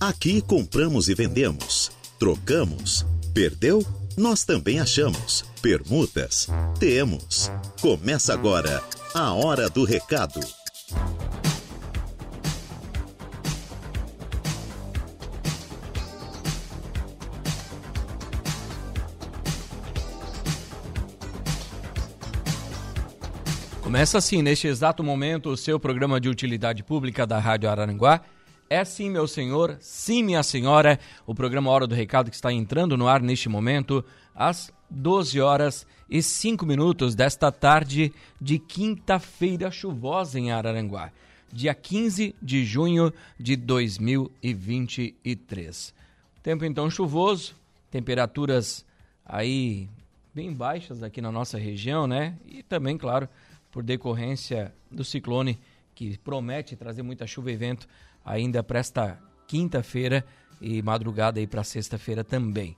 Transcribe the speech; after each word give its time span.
Aqui 0.00 0.40
compramos 0.40 1.10
e 1.10 1.14
vendemos, 1.14 1.92
trocamos, 2.18 3.04
perdeu? 3.34 3.84
Nós 4.16 4.44
também 4.44 4.80
achamos. 4.80 5.44
Permutas? 5.60 6.48
Temos. 6.78 7.52
Começa 7.82 8.32
agora 8.32 8.82
a 9.12 9.34
Hora 9.34 9.68
do 9.68 9.84
Recado. 9.84 10.40
Começa 23.82 24.16
assim, 24.16 24.40
neste 24.40 24.66
exato 24.66 25.04
momento, 25.04 25.50
o 25.50 25.56
seu 25.58 25.78
programa 25.78 26.18
de 26.18 26.30
utilidade 26.30 26.82
pública 26.82 27.26
da 27.26 27.38
Rádio 27.38 27.68
Araranguá. 27.68 28.22
É 28.72 28.84
sim, 28.84 29.10
meu 29.10 29.26
senhor, 29.26 29.78
sim, 29.80 30.22
minha 30.22 30.44
senhora, 30.44 30.96
o 31.26 31.34
programa 31.34 31.72
Hora 31.72 31.88
do 31.88 31.94
Recado 31.96 32.30
que 32.30 32.36
está 32.36 32.52
entrando 32.52 32.96
no 32.96 33.08
ar 33.08 33.20
neste 33.20 33.48
momento, 33.48 34.04
às 34.32 34.72
12 34.88 35.40
horas 35.40 35.84
e 36.08 36.22
5 36.22 36.64
minutos 36.64 37.16
desta 37.16 37.50
tarde 37.50 38.12
de 38.40 38.60
quinta-feira 38.60 39.72
chuvosa 39.72 40.38
em 40.38 40.52
Araranguá, 40.52 41.10
dia 41.52 41.74
15 41.74 42.32
de 42.40 42.64
junho 42.64 43.12
de 43.36 43.56
2023. 43.56 45.92
Tempo 46.40 46.64
então 46.64 46.88
chuvoso, 46.88 47.56
temperaturas 47.90 48.86
aí 49.26 49.88
bem 50.32 50.52
baixas 50.52 51.02
aqui 51.02 51.20
na 51.20 51.32
nossa 51.32 51.58
região, 51.58 52.06
né? 52.06 52.36
E 52.46 52.62
também, 52.62 52.96
claro, 52.96 53.28
por 53.72 53.82
decorrência 53.82 54.72
do 54.88 55.02
ciclone 55.02 55.58
que 55.92 56.16
promete 56.18 56.76
trazer 56.76 57.02
muita 57.02 57.26
chuva 57.26 57.50
e 57.50 57.56
vento 57.56 57.88
ainda 58.24 58.62
para 58.62 58.78
esta 58.78 59.18
quinta-feira 59.46 60.24
e 60.60 60.82
madrugada 60.82 61.40
aí 61.40 61.46
para 61.46 61.64
sexta-feira 61.64 62.22
também. 62.22 62.76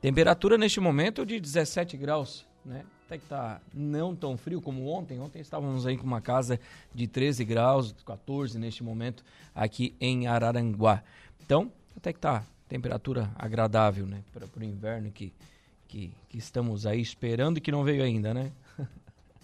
Temperatura 0.00 0.56
neste 0.56 0.80
momento 0.80 1.24
de 1.24 1.38
17 1.38 1.96
graus, 1.96 2.46
né? 2.64 2.84
Até 3.06 3.18
que 3.18 3.26
tá 3.26 3.60
não 3.74 4.14
tão 4.14 4.36
frio 4.36 4.60
como 4.62 4.86
ontem. 4.86 5.18
Ontem 5.18 5.40
estávamos 5.40 5.84
aí 5.86 5.96
com 5.96 6.06
uma 6.06 6.20
casa 6.20 6.60
de 6.94 7.08
13 7.08 7.44
graus, 7.44 7.92
14 8.06 8.58
neste 8.58 8.84
momento 8.84 9.24
aqui 9.54 9.96
em 10.00 10.28
Araranguá. 10.28 11.02
Então, 11.44 11.72
até 11.96 12.12
que 12.12 12.20
tá 12.20 12.44
temperatura 12.68 13.32
agradável, 13.34 14.06
né? 14.06 14.22
Para 14.32 14.46
o 14.46 14.64
inverno 14.64 15.10
que, 15.10 15.32
que, 15.88 16.14
que 16.28 16.38
estamos 16.38 16.86
aí 16.86 17.00
esperando 17.00 17.60
que 17.60 17.72
não 17.72 17.82
veio 17.82 18.04
ainda, 18.04 18.32
né? 18.32 18.52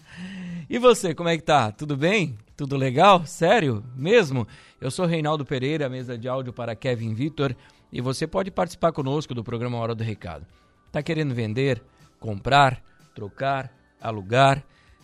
E 0.69 0.77
você, 0.77 1.15
como 1.15 1.29
é 1.29 1.37
que 1.37 1.43
tá? 1.43 1.71
Tudo 1.71 1.95
bem? 1.95 2.37
Tudo 2.57 2.75
legal? 2.75 3.25
Sério? 3.25 3.81
Mesmo? 3.95 4.45
Eu 4.81 4.91
sou 4.91 5.05
Reinaldo 5.05 5.45
Pereira, 5.45 5.87
mesa 5.87 6.17
de 6.17 6.27
áudio 6.27 6.51
para 6.51 6.75
Kevin 6.75 7.13
Vitor, 7.13 7.55
e 7.89 8.01
você 8.01 8.27
pode 8.27 8.51
participar 8.51 8.91
conosco 8.91 9.33
do 9.33 9.45
programa 9.45 9.77
Hora 9.77 9.95
do 9.95 10.03
Recado. 10.03 10.45
Tá 10.91 11.01
querendo 11.01 11.33
vender, 11.33 11.81
comprar, 12.19 12.83
trocar, 13.15 13.71
alugar, 14.01 14.61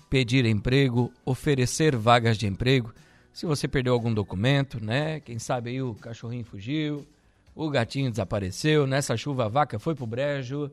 pedir 0.10 0.46
emprego, 0.46 1.14
oferecer 1.26 1.96
vagas 1.96 2.38
de 2.38 2.46
emprego? 2.46 2.94
Se 3.32 3.46
você 3.46 3.68
perdeu 3.68 3.94
algum 3.94 4.14
documento, 4.14 4.84
né? 4.84 5.20
Quem 5.22 5.40
sabe 5.40 5.72
aí 5.72 5.82
o 5.82 5.96
cachorrinho 5.96 6.44
fugiu, 6.44 7.08
o 7.56 7.70
gatinho 7.70 8.12
desapareceu, 8.12 8.86
nessa 8.86 9.16
chuva 9.16 9.46
a 9.46 9.50
vaca 9.50 9.80
foi 9.80 9.96
pro 9.96 10.06
brejo. 10.06 10.70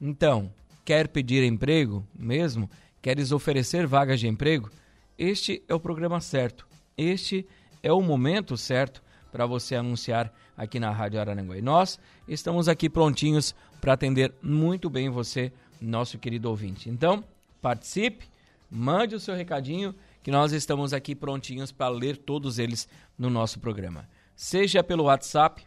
Então, 0.00 0.52
quer 0.84 1.08
pedir 1.08 1.42
emprego 1.42 2.06
mesmo? 2.16 2.70
Queres 3.06 3.30
oferecer 3.30 3.86
vagas 3.86 4.18
de 4.18 4.26
emprego? 4.26 4.68
Este 5.16 5.62
é 5.68 5.74
o 5.76 5.78
programa 5.78 6.20
certo. 6.20 6.66
Este 6.98 7.46
é 7.80 7.92
o 7.92 8.02
momento 8.02 8.56
certo 8.56 9.00
para 9.30 9.46
você 9.46 9.76
anunciar 9.76 10.34
aqui 10.56 10.80
na 10.80 10.90
Rádio 10.90 11.20
Araranguá. 11.20 11.56
E 11.56 11.62
nós 11.62 12.00
estamos 12.26 12.68
aqui 12.68 12.90
prontinhos 12.90 13.54
para 13.80 13.92
atender 13.92 14.34
muito 14.42 14.90
bem 14.90 15.08
você, 15.08 15.52
nosso 15.80 16.18
querido 16.18 16.50
ouvinte. 16.50 16.90
Então, 16.90 17.22
participe, 17.62 18.26
mande 18.68 19.14
o 19.14 19.20
seu 19.20 19.36
recadinho, 19.36 19.94
que 20.20 20.32
nós 20.32 20.50
estamos 20.50 20.92
aqui 20.92 21.14
prontinhos 21.14 21.70
para 21.70 21.88
ler 21.88 22.16
todos 22.16 22.58
eles 22.58 22.88
no 23.16 23.30
nosso 23.30 23.60
programa. 23.60 24.08
Seja 24.34 24.82
pelo 24.82 25.04
WhatsApp, 25.04 25.64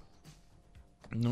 no 1.16 1.32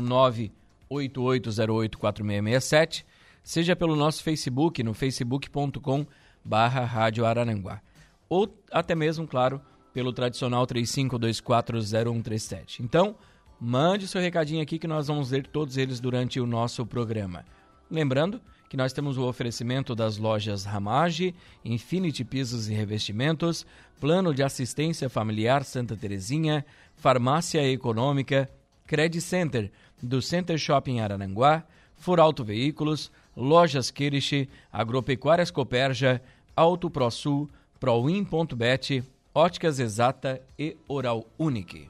988084667, 0.90 3.04
seja 3.42 3.76
pelo 3.76 3.96
nosso 3.96 4.22
Facebook, 4.22 4.82
no 4.82 4.94
facebook.com 4.94 6.06
barra 6.44 6.84
Rádio 6.84 7.26
Araranguá. 7.26 7.80
Ou 8.28 8.48
até 8.70 8.94
mesmo, 8.94 9.26
claro, 9.26 9.60
pelo 9.92 10.12
tradicional 10.12 10.66
35240137. 10.66 12.80
Então, 12.80 13.16
mande 13.60 14.06
seu 14.06 14.20
recadinho 14.20 14.62
aqui 14.62 14.78
que 14.78 14.86
nós 14.86 15.08
vamos 15.08 15.30
ler 15.30 15.46
todos 15.46 15.76
eles 15.76 15.98
durante 15.98 16.40
o 16.40 16.46
nosso 16.46 16.86
programa. 16.86 17.44
Lembrando 17.90 18.40
que 18.68 18.76
nós 18.76 18.92
temos 18.92 19.16
o 19.16 19.26
oferecimento 19.26 19.94
das 19.94 20.18
lojas 20.18 20.64
Ramage, 20.64 21.34
Infinity 21.64 22.22
Pisos 22.22 22.68
e 22.68 22.74
Revestimentos, 22.74 23.66
Plano 23.98 24.34
de 24.34 24.42
Assistência 24.42 25.08
Familiar 25.08 25.64
Santa 25.64 25.96
Terezinha, 25.96 26.64
Farmácia 26.94 27.66
Econômica, 27.66 28.48
Credit 28.86 29.22
Center, 29.22 29.72
do 30.02 30.20
Center 30.20 30.58
Shopping 30.58 31.00
Araranguá, 31.00 31.64
Furauto 31.96 32.44
Veículos, 32.44 33.10
Lojas 33.38 33.92
Kirish, 33.92 34.48
Agropecuárias 34.72 35.48
Coperja, 35.48 36.20
Auto 36.56 36.90
ProSul, 36.90 37.48
Proin.bet, 37.78 39.04
Óticas 39.32 39.78
Exata 39.78 40.42
e 40.58 40.76
Oral 40.88 41.24
Unique. 41.38 41.88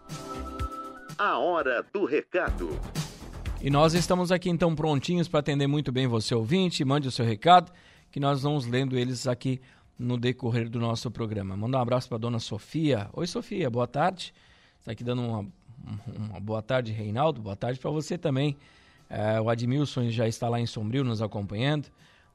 A 1.17 1.39
hora 1.39 1.83
do 1.91 2.05
recado. 2.05 2.69
E 3.63 3.71
nós 3.71 3.95
estamos 3.95 4.31
aqui 4.31 4.51
então 4.51 4.75
prontinhos 4.75 5.27
para 5.27 5.41
atender 5.41 5.67
muito 5.67 5.91
bem 5.91 6.07
você 6.07 6.35
ouvinte. 6.35 6.85
Mande 6.85 7.09
o 7.09 7.11
seu 7.11 7.25
recado, 7.25 7.73
que 8.13 8.21
nós 8.21 8.43
vamos 8.43 8.67
lendo 8.67 8.99
eles 8.99 9.27
aqui 9.27 9.59
no 9.99 10.19
decorrer 10.19 10.69
do 10.69 10.79
nosso 10.79 11.11
programa. 11.11 11.57
Manda 11.57 11.79
um 11.79 11.81
abraço 11.81 12.11
para 12.11 12.19
dona 12.19 12.39
Sofia. 12.39 13.09
Oi, 13.15 13.27
Sofia, 13.27 13.71
boa 13.71 13.87
tarde. 13.87 14.35
Está 14.79 14.93
aqui 14.93 15.03
dando 15.03 15.23
uma, 15.23 15.47
uma 16.07 16.41
boa 16.41 16.61
tarde, 16.61 16.93
Reinaldo. 16.93 17.41
Boa 17.41 17.57
tarde 17.57 17.81
para 17.81 17.91
você 17.91 18.19
também. 18.19 18.55
É, 19.09 19.41
o 19.41 19.49
Admilson 19.49 20.11
já 20.11 20.29
está 20.29 20.49
lá 20.49 20.61
em 20.61 20.67
Sombrio 20.67 21.03
nos 21.03 21.23
acompanhando, 21.23 21.89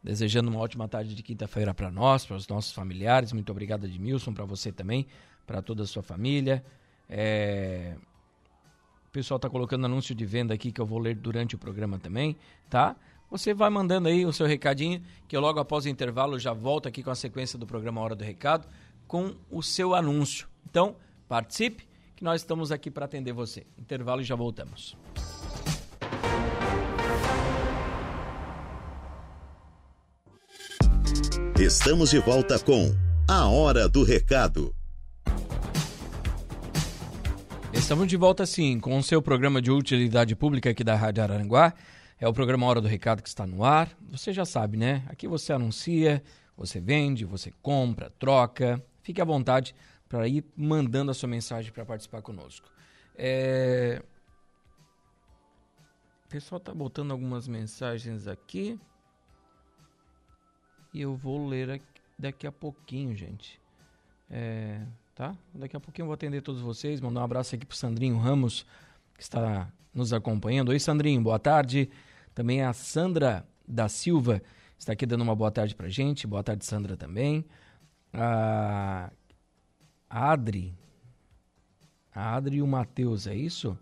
desejando 0.03 0.49
uma 0.49 0.59
ótima 0.59 0.87
tarde 0.87 1.13
de 1.13 1.21
quinta-feira 1.21 1.73
para 1.73 1.91
nós, 1.91 2.25
para 2.25 2.35
os 2.35 2.47
nossos 2.47 2.71
familiares. 2.71 3.31
Muito 3.31 3.51
obrigado, 3.51 3.85
Admilson, 3.85 4.33
para 4.33 4.45
você 4.45 4.71
também, 4.71 5.05
para 5.45 5.61
toda 5.61 5.83
a 5.83 5.85
sua 5.85 6.01
família. 6.01 6.63
É... 7.09 7.95
O 9.07 9.11
pessoal 9.13 9.35
está 9.35 9.49
colocando 9.49 9.85
anúncio 9.85 10.15
de 10.15 10.25
venda 10.25 10.53
aqui 10.53 10.71
que 10.71 10.81
eu 10.81 10.85
vou 10.85 10.97
ler 10.97 11.15
durante 11.15 11.53
o 11.53 11.57
programa 11.57 11.99
também, 11.99 12.35
tá? 12.67 12.95
Você 13.29 13.53
vai 13.53 13.69
mandando 13.69 14.07
aí 14.07 14.25
o 14.25 14.33
seu 14.33 14.45
recadinho, 14.45 15.01
que 15.27 15.35
eu 15.35 15.41
logo 15.41 15.59
após 15.59 15.85
o 15.85 15.89
intervalo 15.89 16.37
já 16.39 16.53
volto 16.53 16.87
aqui 16.87 17.03
com 17.03 17.11
a 17.11 17.15
sequência 17.15 17.57
do 17.57 17.65
programa 17.65 18.01
Hora 18.01 18.15
do 18.15 18.23
Recado, 18.23 18.67
com 19.07 19.35
o 19.51 19.61
seu 19.61 19.93
anúncio. 19.93 20.47
Então, 20.69 20.95
participe, 21.27 21.87
que 22.15 22.23
nós 22.23 22.41
estamos 22.41 22.71
aqui 22.71 22.89
para 22.89 23.05
atender 23.05 23.33
você. 23.33 23.65
Intervalo 23.77 24.21
e 24.21 24.23
já 24.23 24.35
voltamos. 24.35 24.95
Estamos 31.65 32.09
de 32.09 32.19
volta 32.19 32.59
com 32.59 32.93
A 33.25 33.47
Hora 33.47 33.87
do 33.87 34.03
Recado. 34.03 34.75
Estamos 37.71 38.05
de 38.09 38.17
volta 38.17 38.45
sim 38.45 38.81
com 38.81 38.97
o 38.97 39.01
seu 39.01 39.21
programa 39.21 39.61
de 39.61 39.71
utilidade 39.71 40.35
pública 40.35 40.71
aqui 40.71 40.83
da 40.83 40.93
Rádio 40.93 41.23
Aranguá. 41.23 41.73
É 42.19 42.27
o 42.27 42.33
programa 42.33 42.65
Hora 42.65 42.81
do 42.81 42.87
Recado 42.89 43.23
que 43.23 43.29
está 43.29 43.47
no 43.47 43.63
ar. 43.63 43.89
Você 44.11 44.33
já 44.33 44.43
sabe, 44.43 44.75
né? 44.75 45.05
Aqui 45.07 45.25
você 45.25 45.53
anuncia, 45.53 46.21
você 46.57 46.81
vende, 46.81 47.23
você 47.23 47.53
compra, 47.61 48.09
troca. 48.19 48.83
Fique 49.01 49.21
à 49.21 49.25
vontade 49.25 49.73
para 50.09 50.27
ir 50.27 50.43
mandando 50.57 51.11
a 51.11 51.13
sua 51.13 51.29
mensagem 51.29 51.71
para 51.71 51.85
participar 51.85 52.21
conosco. 52.21 52.67
É... 53.15 54.03
O 56.25 56.27
pessoal 56.27 56.57
está 56.59 56.73
botando 56.73 57.11
algumas 57.11 57.47
mensagens 57.47 58.27
aqui. 58.27 58.77
E 60.93 61.01
eu 61.01 61.15
vou 61.15 61.47
ler 61.47 61.81
daqui 62.19 62.45
a 62.45 62.51
pouquinho, 62.51 63.15
gente. 63.15 63.59
É, 64.29 64.79
tá? 65.15 65.35
Daqui 65.53 65.75
a 65.75 65.79
pouquinho 65.79 66.03
eu 66.03 66.07
vou 66.07 66.13
atender 66.13 66.41
todos 66.41 66.61
vocês. 66.61 67.01
Mandar 67.01 67.21
um 67.21 67.23
abraço 67.23 67.55
aqui 67.55 67.65
pro 67.65 67.75
Sandrinho 67.75 68.15
Ramos, 68.17 68.63
que 69.17 69.23
está 69.23 69.71
nos 69.91 70.13
acompanhando. 70.13 70.69
Oi, 70.69 70.79
Sandrinho, 70.79 71.19
boa 71.19 71.39
tarde. 71.39 71.89
Também 72.35 72.61
a 72.61 72.73
Sandra 72.73 73.43
da 73.67 73.89
Silva 73.89 74.39
está 74.77 74.93
aqui 74.93 75.07
dando 75.07 75.21
uma 75.21 75.35
boa 75.35 75.49
tarde 75.49 75.73
pra 75.73 75.89
gente. 75.89 76.27
Boa 76.27 76.43
tarde, 76.43 76.63
Sandra, 76.63 76.95
também. 76.95 77.43
A 78.13 79.11
Adri. 80.07 80.75
A 82.13 82.35
Adri 82.35 82.57
e 82.57 82.61
o 82.61 82.67
Matheus, 82.67 83.25
é 83.25 83.33
isso? 83.33 83.75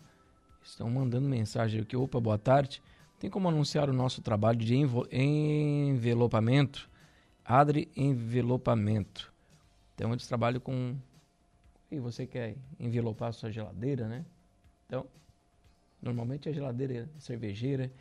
Estão 0.64 0.90
mandando 0.90 1.28
mensagem 1.28 1.82
aqui. 1.82 1.98
Opa, 1.98 2.22
boa 2.22 2.38
tarde. 2.38 2.82
Tem 3.20 3.30
como 3.30 3.50
anunciar 3.50 3.90
o 3.90 3.94
nosso 3.94 4.22
trabalho 4.22 4.60
de 4.60 4.76
envelopamento 5.12 6.90
Adri 7.46 7.90
Envelopamento. 7.96 9.32
Então 9.96 10.12
eles 10.12 10.28
trabalham 10.28 10.60
com. 10.60 10.96
E 11.90 12.00
você 12.00 12.26
quer 12.26 12.56
envelopar 12.80 13.30
a 13.30 13.34
sua 13.34 13.52
geladeira, 13.52 14.08
né? 14.08 14.26
Então, 14.88 15.06
Normalmente 16.02 16.50
é 16.50 16.54
geladeira 16.54 17.08
cervejeira. 17.20 17.92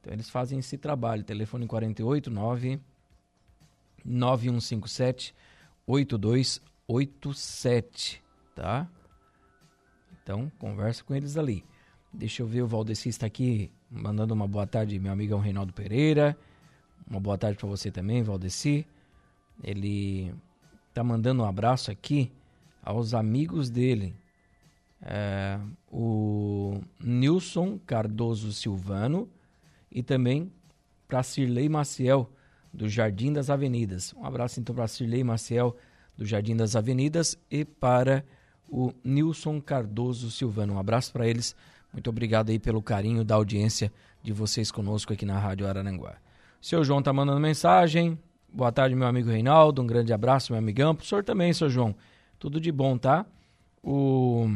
Então 0.00 0.12
eles 0.12 0.28
fazem 0.28 0.58
esse 0.58 0.76
trabalho. 0.76 1.22
Telefone 1.22 1.64
48 1.66 2.28
9 2.30 2.80
9157 4.04 5.32
8287, 5.86 8.22
tá? 8.54 8.86
Então, 10.22 10.52
conversa 10.58 11.02
com 11.04 11.14
eles 11.14 11.36
ali. 11.36 11.64
Deixa 12.12 12.42
eu 12.42 12.46
ver, 12.46 12.62
o 12.62 12.66
Valdeci 12.66 13.08
está 13.08 13.26
aqui 13.26 13.70
mandando 13.88 14.34
uma 14.34 14.48
boa 14.48 14.66
tarde, 14.66 14.98
meu 14.98 15.12
amigão 15.12 15.38
Reinaldo 15.38 15.72
Pereira. 15.72 16.36
Uma 17.08 17.20
boa 17.20 17.38
tarde 17.38 17.58
para 17.58 17.68
você 17.68 17.90
também, 17.90 18.22
Valdeci. 18.22 18.86
Ele 19.62 20.34
tá 20.92 21.04
mandando 21.04 21.42
um 21.42 21.46
abraço 21.46 21.90
aqui 21.90 22.32
aos 22.82 23.14
amigos 23.14 23.70
dele. 23.70 24.14
É, 25.00 25.58
o 25.90 26.80
Nilson 26.98 27.78
Cardoso 27.78 28.52
Silvano 28.52 29.28
e 29.90 30.02
também 30.02 30.50
para 31.06 31.22
Cirlei 31.22 31.68
Maciel, 31.68 32.30
do 32.72 32.88
Jardim 32.88 33.32
das 33.32 33.48
Avenidas. 33.50 34.12
Um 34.14 34.24
abraço 34.24 34.58
então 34.58 34.74
para 34.74 34.88
Cirlei 34.88 35.22
Maciel, 35.22 35.76
do 36.16 36.24
Jardim 36.24 36.56
das 36.56 36.74
Avenidas, 36.74 37.38
e 37.50 37.64
para 37.64 38.24
o 38.68 38.92
Nilson 39.04 39.60
Cardoso 39.60 40.30
Silvano. 40.30 40.74
Um 40.74 40.78
abraço 40.78 41.12
para 41.12 41.26
eles. 41.26 41.54
Muito 41.92 42.10
obrigado 42.10 42.50
aí 42.50 42.58
pelo 42.58 42.82
carinho 42.82 43.24
da 43.24 43.36
audiência 43.36 43.92
de 44.22 44.32
vocês 44.32 44.70
conosco 44.70 45.12
aqui 45.12 45.24
na 45.24 45.38
Rádio 45.38 45.66
Araranguá. 45.66 46.16
Seu 46.60 46.82
João 46.82 47.02
tá 47.02 47.12
mandando 47.12 47.40
mensagem. 47.40 48.18
Boa 48.48 48.72
tarde, 48.72 48.94
meu 48.94 49.06
amigo 49.06 49.30
Reinaldo. 49.30 49.82
Um 49.82 49.86
grande 49.86 50.12
abraço, 50.12 50.52
meu 50.52 50.58
amigão. 50.58 50.94
Pro 50.94 51.04
senhor 51.04 51.22
também, 51.22 51.52
seu 51.52 51.68
João. 51.68 51.94
Tudo 52.38 52.60
de 52.60 52.72
bom, 52.72 52.96
tá? 52.96 53.26
O 53.82 54.48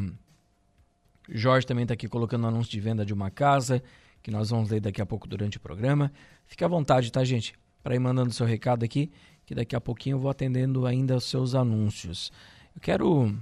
Jorge 1.28 1.66
também 1.66 1.82
está 1.82 1.94
aqui 1.94 2.08
colocando 2.08 2.46
anúncio 2.46 2.72
de 2.72 2.80
venda 2.80 3.04
de 3.04 3.14
uma 3.14 3.30
casa, 3.30 3.82
que 4.22 4.30
nós 4.30 4.50
vamos 4.50 4.70
ler 4.70 4.80
daqui 4.80 5.00
a 5.00 5.06
pouco 5.06 5.28
durante 5.28 5.58
o 5.58 5.60
programa. 5.60 6.10
Fique 6.46 6.64
à 6.64 6.68
vontade, 6.68 7.12
tá, 7.12 7.22
gente? 7.22 7.54
Para 7.82 7.94
ir 7.94 8.00
mandando 8.00 8.32
seu 8.32 8.46
recado 8.46 8.84
aqui, 8.84 9.12
que 9.46 9.54
daqui 9.54 9.76
a 9.76 9.80
pouquinho 9.80 10.14
eu 10.14 10.18
vou 10.18 10.30
atendendo 10.30 10.86
ainda 10.86 11.16
os 11.16 11.24
seus 11.24 11.54
anúncios. 11.54 12.32
Eu 12.74 12.80
quero 12.80 13.36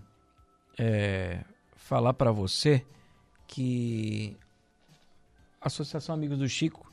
é, 0.78 1.42
falar 1.76 2.12
para 2.12 2.30
você 2.30 2.84
que 3.46 4.36
a 5.60 5.68
Associação 5.68 6.14
Amigos 6.14 6.38
do 6.38 6.48
Chico 6.48 6.87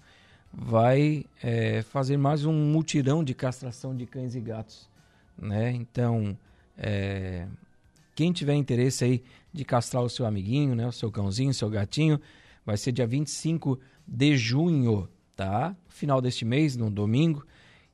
vai 0.58 1.26
é, 1.44 1.82
fazer 1.82 2.18
mais 2.18 2.46
um 2.46 2.54
mutirão 2.54 3.24
de 3.24 3.34
castração 3.34 3.96
de 3.96 4.06
cães 4.06 4.36
e 4.36 4.40
gatos, 4.40 4.90
né? 5.38 5.72
Então, 5.72 6.38
é, 6.78 7.46
quem 8.16 8.32
tiver 8.32 8.54
interesse 8.54 9.04
aí 9.04 9.24
de 9.52 9.66
castrar 9.66 10.02
o 10.02 10.10
seu 10.10 10.26
amiguinho, 10.26 10.74
né, 10.74 10.88
o 10.88 10.92
seu 10.92 11.12
cãozinho, 11.12 11.50
o 11.50 11.54
seu 11.54 11.70
gatinho, 11.70 12.20
vai 12.66 12.78
ser 12.78 12.94
dia 12.94 13.06
25 13.06 13.78
de 14.08 14.38
junho, 14.38 15.10
tá? 15.36 15.76
Final 15.90 16.22
deste 16.22 16.46
mês, 16.46 16.78
no 16.78 16.90
domingo. 16.90 17.46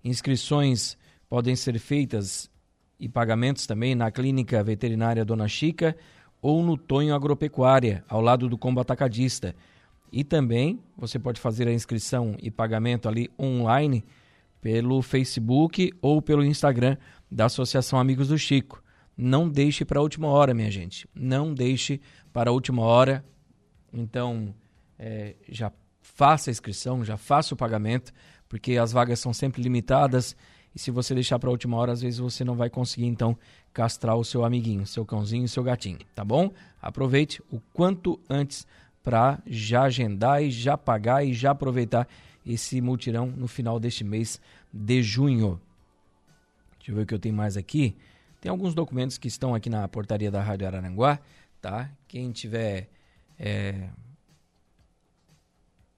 Inscrições 0.04 0.98
podem 1.28 1.56
ser 1.56 1.80
feitas 1.80 2.50
e 3.00 3.10
pagamentos 3.10 3.66
também 3.66 3.96
na 3.96 4.12
Clínica 4.12 4.64
Veterinária 4.64 5.26
Dona 5.26 5.48
Chica 5.48 5.98
ou 6.40 6.64
no 6.64 6.78
Tonho 6.78 7.16
Agropecuária, 7.16 8.04
ao 8.08 8.22
lado 8.22 8.48
do 8.48 8.58
Combo 8.58 8.80
Atacadista. 8.80 9.56
E 10.12 10.24
também 10.24 10.80
você 10.98 11.18
pode 11.18 11.40
fazer 11.40 11.68
a 11.68 11.74
inscrição 11.74 12.36
e 12.42 12.52
pagamento 12.52 13.08
ali 13.08 13.30
online 13.40 14.04
pelo 14.60 15.02
Facebook 15.02 15.92
ou 16.02 16.22
pelo 16.22 16.44
Instagram 16.44 16.98
da 17.30 17.46
Associação 17.46 17.98
Amigos 17.98 18.28
do 18.28 18.38
Chico. 18.38 18.84
Não 19.16 19.48
deixe 19.48 19.86
para 19.86 20.00
a 20.00 20.02
última 20.02 20.28
hora, 20.28 20.54
minha 20.54 20.70
gente. 20.70 21.08
Não 21.16 21.54
deixe 21.54 22.02
para 22.34 22.50
a 22.50 22.54
última 22.54 22.82
hora. 22.82 23.24
Então, 23.94 24.54
é, 25.00 25.36
já 25.50 25.72
faça 26.02 26.50
a 26.50 26.52
inscrição, 26.52 27.04
já 27.04 27.18
faça 27.18 27.54
o 27.54 27.58
pagamento, 27.58 28.12
porque 28.50 28.78
as 28.78 28.92
vagas 28.92 29.20
são 29.20 29.34
sempre 29.34 29.62
limitadas. 29.62 30.36
E 30.74 30.80
se 30.80 30.92
você 30.92 31.14
deixar 31.14 31.40
para 31.40 31.50
a 31.50 31.52
última 31.52 31.78
hora, 31.78 31.92
às 31.92 32.02
vezes 32.02 32.20
você 32.20 32.44
não 32.44 32.56
vai 32.56 32.70
conseguir, 32.70 33.06
então, 33.06 33.38
castrar 33.74 34.16
o 34.16 34.24
seu 34.24 34.46
amiguinho, 34.46 34.86
seu 34.86 35.06
cãozinho, 35.06 35.48
seu 35.48 35.64
gatinho, 35.64 36.00
tá 36.16 36.24
bom? 36.24 36.52
Aproveite 36.82 37.42
o 37.52 37.60
quanto 37.74 38.20
antes 38.30 38.66
para 39.04 39.42
já 39.46 39.84
agendar 39.84 40.44
e 40.44 40.52
já 40.52 40.78
pagar 40.78 41.26
e 41.26 41.34
já 41.34 41.52
aproveitar 41.52 42.08
esse 42.46 42.82
multirão 42.82 43.28
no 43.28 43.48
final 43.48 43.80
deste 43.80 44.04
mês 44.04 44.40
de 44.72 45.02
junho. 45.02 45.60
Deixa 46.78 46.92
eu 46.92 46.96
ver 46.96 47.04
o 47.04 47.06
que 47.06 47.14
eu 47.14 47.20
tenho 47.20 47.36
mais 47.36 47.58
aqui. 47.58 47.96
Tem 48.40 48.50
alguns 48.50 48.74
documentos 48.74 49.18
que 49.18 49.28
estão 49.28 49.54
aqui 49.54 49.70
na 49.70 49.88
portaria 49.88 50.32
da 50.32 50.42
Rádio 50.42 50.66
Araranguá, 50.66 51.20
tá? 51.62 51.92
Quem 52.08 52.32
tiver. 52.32 52.90
É, 53.38 53.90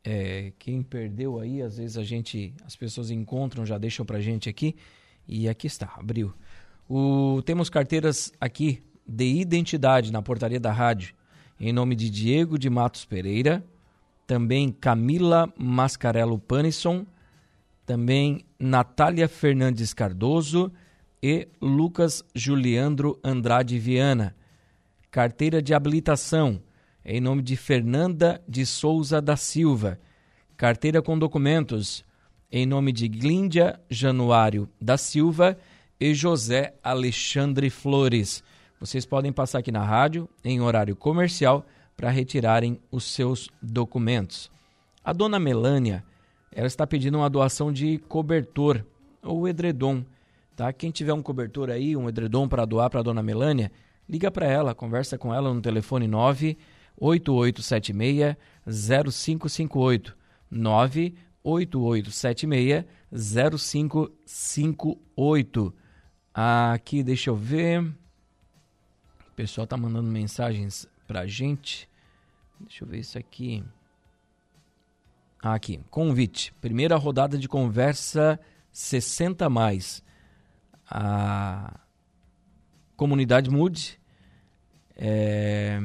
é, 0.04 0.52
quem 0.60 0.84
perdeu 0.84 1.40
aí, 1.40 1.62
às 1.62 1.78
vezes 1.78 1.98
a 1.98 2.04
gente. 2.04 2.54
As 2.66 2.76
pessoas 2.76 3.10
encontram, 3.10 3.66
já 3.66 3.78
deixam 3.78 4.06
pra 4.06 4.20
gente 4.20 4.50
aqui. 4.50 4.76
E 5.26 5.48
aqui 5.48 5.68
está, 5.68 5.94
abriu. 5.98 6.34
O, 6.90 7.42
temos 7.46 7.70
carteiras 7.70 8.34
aqui 8.42 8.84
de 9.08 9.26
identidade 9.26 10.12
na 10.12 10.22
portaria 10.22 10.60
da 10.60 10.72
rádio, 10.72 11.16
em 11.60 11.72
nome 11.74 11.96
de 11.96 12.10
Diego 12.10 12.58
de 12.58 12.70
Matos 12.70 13.06
Pereira, 13.06 13.64
também 14.26 14.72
Camila 14.72 15.52
Mascarello 15.58 16.40
Panisson, 16.40 17.06
também 17.86 18.46
Natália 18.60 19.28
Fernandes 19.28 19.94
Cardoso 19.94 20.72
e 21.22 21.48
Lucas 21.62 22.24
Juliandro 22.34 23.20
Andrade 23.24 23.78
Viana. 23.80 24.36
Carteira 25.12 25.62
de 25.62 25.74
habilitação 25.74 26.62
em 27.06 27.20
nome 27.20 27.42
de 27.42 27.56
Fernanda 27.56 28.42
de 28.48 28.66
Souza 28.66 29.22
da 29.22 29.36
Silva. 29.36 30.00
Carteira 30.56 31.02
com 31.02 31.18
documentos 31.18 32.04
em 32.52 32.66
nome 32.66 32.92
de 32.92 33.08
Glíndia 33.08 33.80
Januário 33.90 34.70
da 34.80 34.98
Silva 34.98 35.58
e 36.00 36.14
José 36.14 36.76
Alexandre 36.84 37.70
Flores. 37.70 38.44
Vocês 38.84 39.06
podem 39.06 39.32
passar 39.32 39.60
aqui 39.60 39.72
na 39.72 39.82
rádio 39.82 40.28
em 40.44 40.60
horário 40.60 40.94
comercial 40.94 41.66
para 41.96 42.10
retirarem 42.10 42.82
os 42.92 43.06
seus 43.06 43.50
documentos. 43.62 44.52
A 45.02 45.14
dona 45.14 45.40
Melânia, 45.40 46.04
ela 46.52 46.68
está 46.68 46.86
pedindo 46.86 47.18
uma 47.18 47.30
doação 47.30 47.72
de 47.72 47.98
cobertor 48.10 48.84
ou 49.22 49.48
edredom 49.48 50.04
Tá? 50.54 50.74
Quem 50.74 50.92
tiver 50.92 51.14
um 51.14 51.22
cobertor 51.22 51.70
aí, 51.70 51.96
um 51.96 52.10
edredom 52.10 52.46
para 52.46 52.66
doar 52.66 52.90
para 52.90 53.00
a 53.00 53.04
dona 53.04 53.24
Melânia, 53.24 53.72
liga 54.08 54.30
para 54.30 54.46
ela, 54.46 54.76
conversa 54.76 55.18
com 55.18 55.34
ela 55.34 55.54
no 55.54 55.62
telefone 55.62 56.06
98876 56.10 58.36
0558. 58.66 60.14
98876 60.52 62.84
0558. 63.10 65.74
Aqui, 66.34 67.02
deixa 67.02 67.30
eu 67.30 67.36
ver. 67.38 68.03
O 69.34 69.36
pessoal 69.36 69.68
tá 69.68 69.76
mandando 69.76 70.10
mensagens 70.10 70.88
pra 71.06 71.28
gente. 71.28 71.90
Deixa 72.60 72.84
eu 72.84 72.88
ver 72.88 73.00
isso 73.00 73.18
aqui. 73.18 73.64
Aqui, 75.42 75.82
convite. 75.90 76.54
Primeira 76.62 76.96
rodada 76.96 77.38
de 77.38 77.50
conversa 77.50 78.40
60 78.72 79.50
mais 79.50 80.02
a 80.96 81.80
comunidade 82.96 83.50
mude, 83.50 84.00
é, 84.96 85.80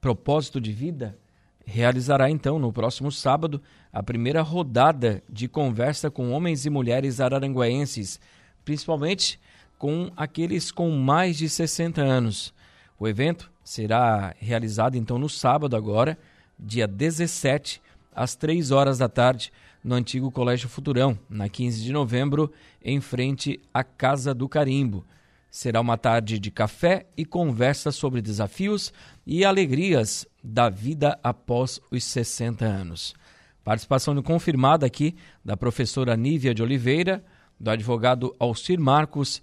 propósito 0.00 0.60
de 0.60 0.70
vida, 0.70 1.18
realizará 1.64 2.30
então 2.30 2.58
no 2.58 2.72
próximo 2.72 3.10
sábado 3.10 3.62
a 3.92 4.02
primeira 4.02 4.42
rodada 4.42 5.22
de 5.28 5.48
conversa 5.48 6.10
com 6.10 6.30
homens 6.32 6.66
e 6.66 6.70
mulheres 6.70 7.20
araranguaenses, 7.20 8.20
principalmente 8.64 9.40
com 9.78 10.10
aqueles 10.16 10.70
com 10.70 10.90
mais 10.90 11.38
de 11.38 11.48
60 11.48 12.02
anos. 12.02 12.52
O 12.98 13.06
evento 13.06 13.50
será 13.62 14.34
realizado 14.38 14.96
então 14.96 15.18
no 15.18 15.28
sábado 15.28 15.76
agora, 15.76 16.18
dia 16.58 16.86
17, 16.86 17.80
às 18.12 18.34
3 18.34 18.72
horas 18.72 18.98
da 18.98 19.08
tarde, 19.08 19.52
no 19.84 19.94
antigo 19.94 20.32
Colégio 20.32 20.68
Futurão, 20.68 21.16
na 21.30 21.48
15 21.48 21.84
de 21.84 21.92
novembro, 21.92 22.52
em 22.82 23.00
frente 23.00 23.60
à 23.72 23.84
Casa 23.84 24.34
do 24.34 24.48
Carimbo. 24.48 25.06
Será 25.48 25.80
uma 25.80 25.96
tarde 25.96 26.40
de 26.40 26.50
café 26.50 27.06
e 27.16 27.24
conversa 27.24 27.92
sobre 27.92 28.20
desafios 28.20 28.92
e 29.24 29.44
alegrias 29.44 30.26
da 30.42 30.68
vida 30.68 31.18
após 31.22 31.80
os 31.92 32.02
60 32.02 32.64
anos. 32.64 33.14
Participação 33.62 34.20
confirmada 34.22 34.84
aqui 34.84 35.14
da 35.44 35.56
professora 35.56 36.16
Nívia 36.16 36.52
de 36.52 36.62
Oliveira, 36.62 37.24
do 37.60 37.70
advogado 37.70 38.34
Alcir 38.40 38.80
Marcos, 38.80 39.40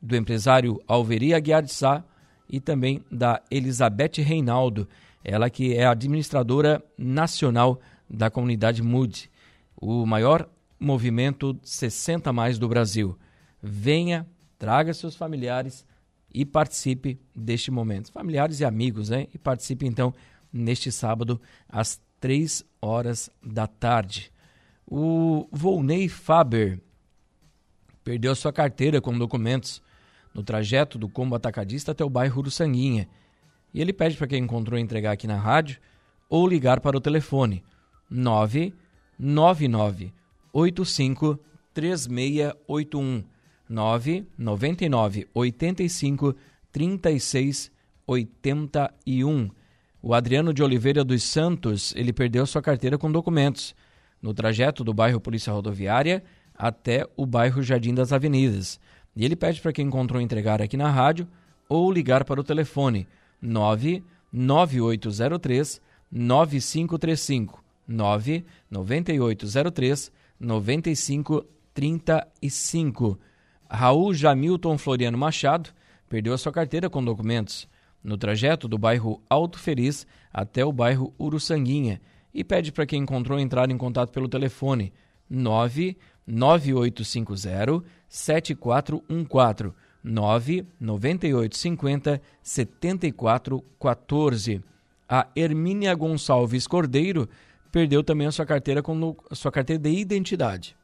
do 0.00 0.16
empresário 0.16 0.80
Alveri 0.88 1.34
Aguiar 1.34 1.62
de 1.62 1.72
Sá 1.72 2.02
e 2.48 2.60
também 2.60 3.04
da 3.10 3.42
Elizabeth 3.50 4.22
Reinaldo, 4.22 4.88
ela 5.22 5.48
que 5.48 5.74
é 5.74 5.86
administradora 5.86 6.82
nacional 6.98 7.80
da 8.08 8.30
comunidade 8.30 8.82
MUD 8.82 9.30
o 9.76 10.06
maior 10.06 10.48
movimento 10.78 11.58
60 11.62 12.32
mais 12.32 12.58
do 12.58 12.68
Brasil. 12.68 13.18
Venha, 13.62 14.26
traga 14.58 14.94
seus 14.94 15.16
familiares 15.16 15.84
e 16.32 16.44
participe 16.44 17.20
deste 17.34 17.70
momento. 17.70 18.10
Familiares 18.12 18.60
e 18.60 18.64
amigos, 18.64 19.10
né? 19.10 19.26
E 19.32 19.38
participe 19.38 19.86
então 19.86 20.14
neste 20.52 20.90
sábado, 20.90 21.40
às 21.68 22.00
3 22.20 22.64
horas 22.80 23.30
da 23.42 23.66
tarde. 23.66 24.32
O 24.86 25.48
Volney 25.50 26.08
Faber 26.08 26.80
perdeu 28.02 28.34
sua 28.34 28.52
carteira 28.52 29.00
com 29.00 29.16
documentos 29.16 29.82
no 30.34 30.42
trajeto 30.42 30.98
do 30.98 31.08
combo 31.08 31.36
atacadista 31.36 31.92
até 31.92 32.04
o 32.04 32.10
bairro 32.10 32.42
do 32.42 32.50
Sanguinha. 32.50 33.08
E 33.72 33.80
ele 33.80 33.92
pede 33.92 34.16
para 34.16 34.26
quem 34.26 34.42
encontrou 34.42 34.76
entregar 34.78 35.12
aqui 35.12 35.26
na 35.26 35.38
rádio 35.38 35.78
ou 36.28 36.46
ligar 36.46 36.80
para 36.80 36.96
o 36.96 37.00
telefone 37.00 37.64
999 38.10 40.12
85 40.52 41.38
3681 41.72 43.24
999 43.68 45.28
85 45.32 46.36
36 46.72 47.72
81. 48.06 49.50
O 50.02 50.12
Adriano 50.12 50.52
de 50.52 50.62
Oliveira 50.62 51.02
dos 51.02 51.22
Santos, 51.22 51.94
ele 51.96 52.12
perdeu 52.12 52.44
sua 52.46 52.60
carteira 52.60 52.98
com 52.98 53.10
documentos 53.10 53.74
no 54.20 54.34
trajeto 54.34 54.84
do 54.84 54.92
bairro 54.92 55.20
Polícia 55.20 55.52
Rodoviária 55.52 56.22
até 56.54 57.08
o 57.16 57.24
bairro 57.24 57.62
Jardim 57.62 57.94
das 57.94 58.12
Avenidas. 58.12 58.78
E 59.16 59.24
ele 59.24 59.36
pede 59.36 59.60
para 59.60 59.72
quem 59.72 59.86
encontrou 59.86 60.20
entregar 60.20 60.60
aqui 60.60 60.76
na 60.76 60.90
rádio 60.90 61.28
ou 61.68 61.92
ligar 61.92 62.24
para 62.24 62.40
o 62.40 62.44
telefone 62.44 63.06
99803 63.40 65.80
9535 66.10 67.62
99803 67.86 70.10
9535. 70.40 73.20
Raul 73.68 74.14
Jamilton 74.14 74.78
Floriano 74.78 75.18
Machado 75.18 75.70
perdeu 76.08 76.32
a 76.32 76.38
sua 76.38 76.52
carteira 76.52 76.88
com 76.90 77.04
documentos 77.04 77.68
no 78.02 78.18
trajeto 78.18 78.66
do 78.68 78.78
bairro 78.78 79.22
Alto 79.28 79.58
Feliz 79.58 80.06
até 80.32 80.64
o 80.64 80.72
bairro 80.72 81.12
Uruçanguinha 81.18 82.00
e 82.32 82.44
pede 82.44 82.72
para 82.72 82.86
quem 82.86 83.02
encontrou 83.02 83.38
entrar 83.38 83.70
em 83.70 83.78
contato 83.78 84.10
pelo 84.10 84.28
telefone 84.28 84.92
99850 85.30 87.84
7414 88.14 89.72
99850 90.04 92.22
7414. 92.42 94.62
A 95.08 95.26
Hermínia 95.34 95.94
Gonçalves 95.96 96.68
Cordeiro 96.68 97.28
perdeu 97.72 98.04
também 98.04 98.28
a 98.28 98.32
sua 98.32 98.46
carteira 98.46 98.80
com 98.82 99.16
sua 99.32 99.50
carteira 99.50 99.82
de 99.82 99.90
identidade. 99.90 100.76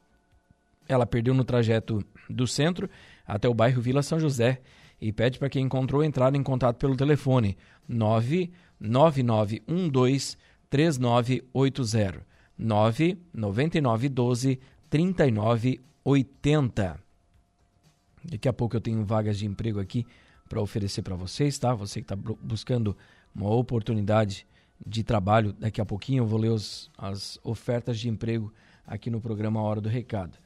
Ela 0.88 1.06
perdeu 1.06 1.32
no 1.32 1.44
trajeto 1.44 2.04
do 2.28 2.48
centro 2.48 2.90
até 3.24 3.48
o 3.48 3.54
bairro 3.54 3.80
Vila 3.80 4.02
São 4.02 4.18
José 4.18 4.60
e 5.00 5.12
pede 5.12 5.38
para 5.38 5.48
quem 5.48 5.64
encontrou 5.64 6.02
entrar 6.02 6.34
em 6.34 6.42
contato 6.42 6.78
pelo 6.78 6.96
telefone 6.96 7.56
99912 7.88 10.36
3980 10.68 12.26
99912 12.58 14.58
3980. 14.90 17.09
Daqui 18.24 18.48
a 18.48 18.52
pouco 18.52 18.76
eu 18.76 18.80
tenho 18.80 19.04
vagas 19.04 19.38
de 19.38 19.46
emprego 19.46 19.80
aqui 19.80 20.06
para 20.48 20.60
oferecer 20.60 21.02
para 21.02 21.14
vocês, 21.14 21.58
tá? 21.58 21.74
Você 21.74 22.00
que 22.00 22.12
está 22.12 22.16
buscando 22.42 22.96
uma 23.34 23.48
oportunidade 23.48 24.46
de 24.84 25.02
trabalho, 25.04 25.52
daqui 25.52 25.80
a 25.80 25.84
pouquinho 25.84 26.22
eu 26.22 26.26
vou 26.26 26.38
ler 26.38 26.50
os, 26.50 26.90
as 26.96 27.38
ofertas 27.44 27.98
de 27.98 28.08
emprego 28.08 28.52
aqui 28.86 29.10
no 29.10 29.20
programa 29.20 29.62
Hora 29.62 29.80
do 29.80 29.88
Recado. 29.88 30.38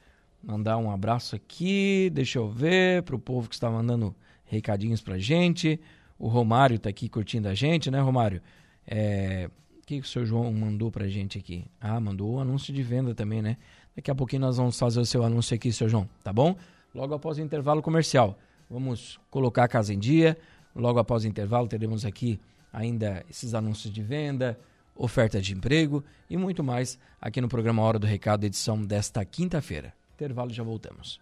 Mandar 0.42 0.76
um 0.76 0.90
abraço 0.90 1.34
aqui, 1.34 2.10
deixa 2.12 2.38
eu 2.38 2.48
ver, 2.48 3.02
para 3.02 3.16
o 3.16 3.18
povo 3.18 3.48
que 3.48 3.54
está 3.54 3.70
mandando 3.70 4.14
recadinhos 4.44 5.00
pra 5.00 5.16
gente. 5.18 5.80
O 6.18 6.28
Romário 6.28 6.78
tá 6.78 6.90
aqui 6.90 7.08
curtindo 7.08 7.48
a 7.48 7.54
gente, 7.54 7.90
né, 7.90 8.00
Romário? 8.00 8.42
É, 8.86 9.48
o 9.78 9.86
que, 9.86 10.00
que 10.00 10.06
o 10.06 10.08
seu 10.08 10.26
João 10.26 10.52
mandou 10.52 10.90
pra 10.90 11.08
gente 11.08 11.38
aqui? 11.38 11.64
Ah, 11.80 11.98
mandou 11.98 12.34
o 12.34 12.40
anúncio 12.40 12.74
de 12.74 12.82
venda 12.82 13.14
também, 13.14 13.40
né? 13.40 13.56
Daqui 13.96 14.10
a 14.10 14.14
pouquinho 14.14 14.42
nós 14.42 14.56
vamos 14.56 14.78
fazer 14.78 15.00
o 15.00 15.06
seu 15.06 15.24
anúncio 15.24 15.54
aqui, 15.54 15.72
seu 15.72 15.88
João, 15.88 16.08
tá 16.22 16.32
bom? 16.32 16.56
Logo 16.94 17.14
após 17.14 17.38
o 17.38 17.40
intervalo 17.40 17.82
comercial. 17.82 18.38
Vamos 18.70 19.18
colocar 19.30 19.64
a 19.64 19.68
casa 19.68 19.92
em 19.92 19.98
dia. 19.98 20.36
Logo 20.74 20.98
após 20.98 21.24
o 21.24 21.28
intervalo, 21.28 21.66
teremos 21.66 22.04
aqui 22.04 22.40
ainda 22.72 23.24
esses 23.28 23.54
anúncios 23.54 23.92
de 23.92 24.02
venda, 24.02 24.58
oferta 24.94 25.40
de 25.40 25.52
emprego 25.52 26.04
e 26.28 26.36
muito 26.36 26.62
mais 26.62 26.98
aqui 27.20 27.40
no 27.40 27.48
programa 27.48 27.82
Hora 27.82 27.98
do 27.98 28.06
Recado, 28.06 28.44
edição 28.44 28.82
desta 28.82 29.24
quinta-feira. 29.24 29.92
Intervalo 30.14 30.52
já 30.52 30.62
voltamos. 30.62 31.20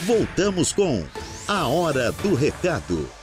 Voltamos 0.00 0.72
com 0.72 1.04
A 1.46 1.68
Hora 1.68 2.10
do 2.12 2.34
Recado. 2.34 3.21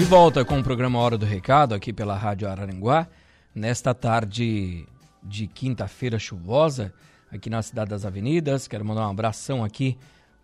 De 0.00 0.06
volta 0.06 0.46
com 0.46 0.58
o 0.58 0.62
programa 0.62 0.98
Hora 0.98 1.18
do 1.18 1.26
Recado 1.26 1.74
aqui 1.74 1.92
pela 1.92 2.16
Rádio 2.16 2.48
Araranguá, 2.48 3.06
nesta 3.54 3.92
tarde 3.92 4.86
de 5.22 5.46
quinta-feira 5.46 6.18
chuvosa 6.18 6.90
aqui 7.30 7.50
na 7.50 7.60
Cidade 7.60 7.90
das 7.90 8.06
Avenidas. 8.06 8.66
Quero 8.66 8.82
mandar 8.82 9.06
um 9.06 9.10
abração 9.10 9.62
aqui 9.62 9.98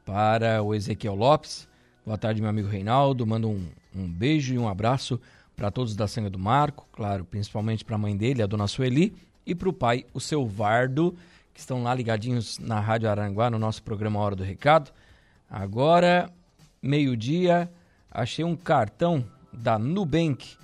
para 0.05 0.63
o 0.63 0.75
Ezequiel 0.75 1.15
Lopes. 1.15 1.67
Boa 2.05 2.19
tarde, 2.19 2.43
meu 2.43 2.51
amigo 2.51 2.69
Reinaldo. 2.69 3.27
Mando 3.27 3.49
um, 3.49 3.67
um 3.95 4.07
beijo 4.07 4.53
e 4.53 4.59
um 4.59 4.69
abraço 4.69 5.19
para 5.57 5.71
todos 5.71 5.97
da 5.97 6.07
Senha 6.07 6.29
do 6.29 6.39
Marco, 6.39 6.87
claro, 6.93 7.25
principalmente 7.25 7.83
para 7.83 7.95
a 7.95 7.99
mãe 7.99 8.15
dele, 8.15 8.43
a 8.43 8.47
dona 8.47 8.67
Sueli, 8.67 9.17
e 9.47 9.55
para 9.55 9.71
o 9.71 9.73
pai, 9.73 10.05
o 10.13 10.21
seu 10.21 10.47
Vardo, 10.47 11.17
que 11.55 11.61
estão 11.61 11.83
lá 11.83 11.95
ligadinhos 11.95 12.59
na 12.59 12.79
Rádio 12.79 13.09
Aranguá, 13.09 13.49
no 13.49 13.59
nosso 13.59 13.83
programa 13.83 14.21
Hora 14.21 14.37
do 14.37 14.45
Recado. 14.45 14.93
Agora, 15.49 16.31
meio-dia, 16.83 17.73
achei 18.11 18.45
um 18.45 18.55
cartão 18.55 19.25
da 19.57 19.79
Nubank 19.79 20.57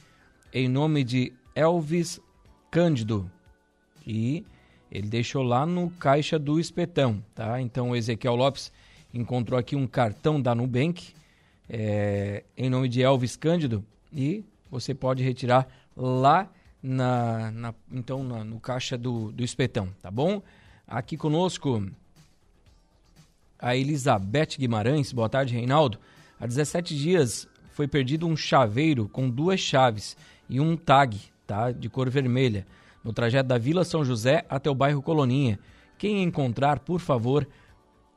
em 0.53 0.69
nome 0.69 1.03
de 1.03 1.33
Elvis 1.55 2.21
Cândido 2.71 3.31
e 4.07 4.45
ele 4.91 5.09
deixou 5.09 5.43
lá 5.43 5.65
no 5.65 5.91
caixa 5.91 6.39
do 6.39 6.61
espetão, 6.61 7.25
tá? 7.35 7.61
Então 7.61 7.91
o 7.91 7.97
Ezequiel 7.97 8.35
Lopes 8.37 8.71
encontrou 9.13 9.59
aqui 9.59 9.75
um 9.75 9.87
cartão 9.87 10.41
da 10.41 10.55
Nubank 10.55 11.15
é, 11.69 12.45
em 12.57 12.69
nome 12.69 12.89
de 12.89 13.03
Elvis 13.03 13.37
Cândido 13.37 13.85
e 14.13 14.45
você 14.71 14.95
pode 14.95 15.23
retirar 15.23 15.67
lá 15.97 16.51
na, 16.83 17.51
na 17.51 17.75
então 17.91 18.23
na, 18.23 18.45
no 18.45 18.61
caixa 18.61 18.99
do, 18.99 19.33
do 19.33 19.43
espetão, 19.43 19.89
tá 20.03 20.11
bom? 20.11 20.43
Aqui 20.87 21.17
conosco 21.17 21.89
a 23.59 23.77
Elizabeth 23.77 24.59
Guimarães, 24.59 25.13
boa 25.13 25.29
tarde 25.29 25.55
Reinaldo. 25.55 25.99
Há 26.39 26.47
17 26.47 26.99
dias 26.99 27.49
foi 27.73 27.89
perdido 27.89 28.27
um 28.27 28.37
chaveiro 28.37 29.09
com 29.09 29.29
duas 29.29 29.59
chaves 29.59 30.17
e 30.49 30.61
um 30.61 30.77
tag, 30.77 31.19
tá? 31.47 31.73
De 31.73 31.89
cor 31.89 32.09
vermelha 32.09 32.67
no 33.03 33.13
trajeto 33.13 33.49
da 33.49 33.59
Vila 33.59 33.85
São 33.85 34.05
José 34.05 34.45
até 34.49 34.71
o 34.71 34.75
bairro 34.75 35.03
Coloninha. 35.03 35.59
Quem 35.99 36.23
encontrar, 36.23 36.79
por 36.79 37.01
favor, 37.01 37.47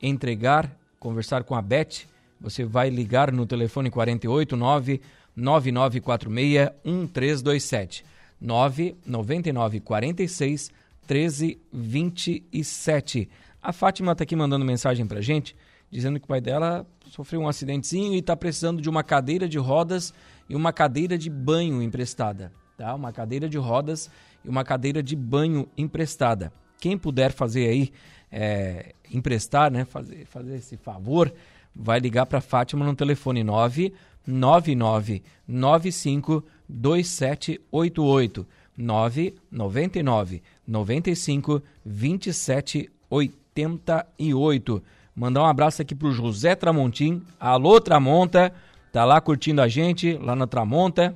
entregar, 0.00 0.70
conversar 1.00 1.44
com 1.44 1.54
a 1.54 1.62
Beth, 1.62 2.06
você 2.40 2.64
vai 2.64 2.90
ligar 2.90 3.32
no 3.32 3.46
telefone 3.46 3.90
489 3.90 5.00
9946 5.34 6.70
1327 6.84 8.04
999 8.40 9.80
46 9.80 10.70
1327. 11.08 13.28
A 13.62 13.72
Fátima 13.72 14.12
está 14.12 14.24
aqui 14.24 14.36
mandando 14.36 14.64
mensagem 14.64 15.06
para 15.06 15.20
gente, 15.20 15.56
dizendo 15.90 16.18
que 16.18 16.24
o 16.24 16.28
pai 16.28 16.40
dela 16.40 16.86
sofreu 17.06 17.40
um 17.40 17.48
acidentezinho 17.48 18.14
e 18.14 18.18
está 18.18 18.36
precisando 18.36 18.82
de 18.82 18.88
uma 18.88 19.02
cadeira 19.02 19.48
de 19.48 19.58
rodas 19.58 20.12
e 20.48 20.54
uma 20.54 20.72
cadeira 20.72 21.16
de 21.16 21.30
banho 21.30 21.82
emprestada. 21.82 22.52
Tá? 22.76 22.94
Uma 22.94 23.12
cadeira 23.12 23.48
de 23.48 23.56
rodas 23.56 24.10
e 24.44 24.48
uma 24.48 24.64
cadeira 24.64 25.02
de 25.02 25.16
banho 25.16 25.68
emprestada. 25.76 26.52
Quem 26.78 26.98
puder 26.98 27.32
fazer 27.32 27.68
aí, 27.68 27.92
é, 28.30 28.94
emprestar, 29.10 29.70
né, 29.70 29.84
fazer, 29.84 30.26
fazer 30.26 30.56
esse 30.56 30.76
favor, 30.76 31.32
vai 31.74 31.98
ligar 31.98 32.26
para 32.26 32.40
Fátima 32.40 32.84
no 32.84 32.94
telefone 32.94 33.42
999 33.42 35.22
95 35.46 36.44
2788 36.68 38.46
999 38.76 40.42
95 40.66 41.62
27 41.84 42.90
88. 43.08 44.82
Mandar 45.16 45.42
um 45.42 45.46
abraço 45.46 45.82
aqui 45.82 45.94
pro 45.94 46.12
José 46.12 46.54
Tramontim. 46.54 47.22
Alô, 47.40 47.80
Tramonta. 47.80 48.52
Tá 48.92 49.04
lá 49.04 49.20
curtindo 49.20 49.62
a 49.62 49.68
gente, 49.68 50.18
lá 50.18 50.36
na 50.36 50.46
Tramonta. 50.46 51.14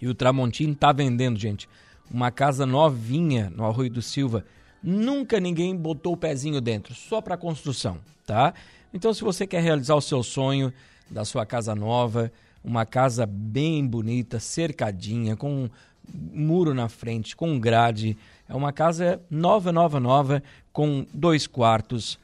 E 0.00 0.08
o 0.08 0.14
Tramontim 0.14 0.72
tá 0.72 0.92
vendendo, 0.92 1.38
gente 1.38 1.68
uma 2.10 2.30
casa 2.30 2.66
novinha 2.66 3.50
no 3.54 3.64
Arroio 3.64 3.90
do 3.90 4.02
Silva, 4.02 4.44
Nunca 4.86 5.40
ninguém 5.40 5.74
botou 5.74 6.12
o 6.12 6.16
pezinho 6.16 6.60
dentro, 6.60 6.94
só 6.94 7.22
para 7.22 7.38
construção, 7.38 7.98
tá? 8.26 8.52
Então, 8.92 9.14
se 9.14 9.24
você 9.24 9.46
quer 9.46 9.62
realizar 9.62 9.94
o 9.94 10.00
seu 10.02 10.22
sonho 10.22 10.70
da 11.10 11.24
sua 11.24 11.46
casa 11.46 11.74
nova, 11.74 12.30
uma 12.62 12.84
casa 12.84 13.24
bem 13.24 13.86
bonita, 13.86 14.38
cercadinha, 14.38 15.36
com 15.36 15.70
muro 16.06 16.74
na 16.74 16.86
frente, 16.90 17.34
com 17.34 17.58
grade, 17.58 18.14
é 18.46 18.54
uma 18.54 18.74
casa 18.74 19.22
nova, 19.30 19.72
nova, 19.72 19.98
nova, 19.98 20.42
com 20.70 21.06
dois 21.14 21.46
quartos, 21.46 22.18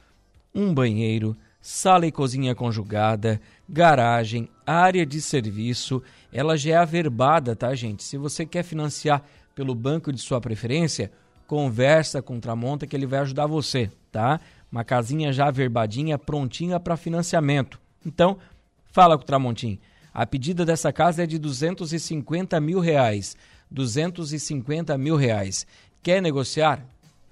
um 0.53 0.73
banheiro, 0.73 1.35
sala 1.61 2.07
e 2.07 2.11
cozinha 2.11 2.55
conjugada, 2.55 3.39
garagem, 3.67 4.49
área 4.65 5.05
de 5.05 5.21
serviço. 5.21 6.01
Ela 6.31 6.57
já 6.57 6.71
é 6.71 6.75
averbada, 6.75 7.55
tá, 7.55 7.73
gente? 7.75 8.03
Se 8.03 8.17
você 8.17 8.45
quer 8.45 8.63
financiar 8.63 9.23
pelo 9.53 9.75
banco 9.75 10.11
de 10.11 10.19
sua 10.19 10.41
preferência, 10.41 11.11
conversa 11.45 12.21
com 12.21 12.37
o 12.37 12.41
Tramonta 12.41 12.87
que 12.87 12.95
ele 12.95 13.05
vai 13.05 13.19
ajudar 13.19 13.45
você, 13.45 13.91
tá? 14.11 14.39
Uma 14.71 14.83
casinha 14.83 15.31
já 15.33 15.47
averbadinha, 15.47 16.17
prontinha 16.17 16.79
para 16.79 16.97
financiamento. 16.97 17.79
Então, 18.05 18.37
fala 18.85 19.17
com 19.17 19.23
o 19.23 19.27
Tramontim. 19.27 19.79
A 20.13 20.25
pedida 20.25 20.65
dessa 20.65 20.91
casa 20.91 21.23
é 21.23 21.27
de 21.27 21.37
250 21.37 22.59
mil 22.59 22.79
reais. 22.79 23.35
250 23.69 24.97
mil 24.97 25.15
reais. 25.15 25.65
Quer 26.03 26.21
negociar? 26.21 26.85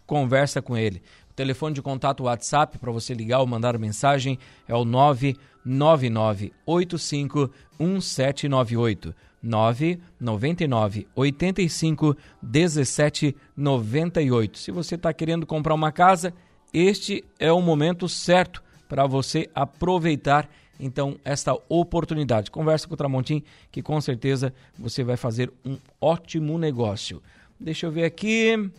Conversa 0.05 0.61
com 0.61 0.77
ele. 0.77 1.01
Telefone 1.39 1.73
de 1.73 1.81
contato 1.81 2.23
WhatsApp 2.23 2.77
para 2.79 2.91
você 2.91 3.13
ligar 3.13 3.39
ou 3.39 3.47
mandar 3.47 3.79
mensagem 3.79 4.37
é 4.67 4.75
o 4.75 4.83
99985 4.83 7.49
1798. 7.79 9.15
999 9.41 11.07
85 11.15 12.17
17 12.41 13.33
98. 13.55 14.59
Se 14.59 14.69
você 14.69 14.95
está 14.95 15.13
querendo 15.13 15.45
comprar 15.45 15.73
uma 15.73 15.93
casa, 15.93 16.33
este 16.73 17.23
é 17.39 17.49
o 17.49 17.61
momento 17.61 18.09
certo 18.09 18.61
para 18.89 19.07
você 19.07 19.49
aproveitar 19.55 20.49
então 20.77 21.17
esta 21.23 21.57
oportunidade. 21.69 22.51
Conversa 22.51 22.85
com 22.85 22.95
o 22.95 22.97
Tramontim 22.97 23.41
que 23.71 23.81
com 23.81 24.01
certeza 24.01 24.53
você 24.77 25.05
vai 25.05 25.15
fazer 25.15 25.49
um 25.65 25.77
ótimo 26.01 26.57
negócio. 26.57 27.23
Deixa 27.57 27.85
eu 27.85 27.91
ver 27.93 28.03
aqui. 28.03 28.69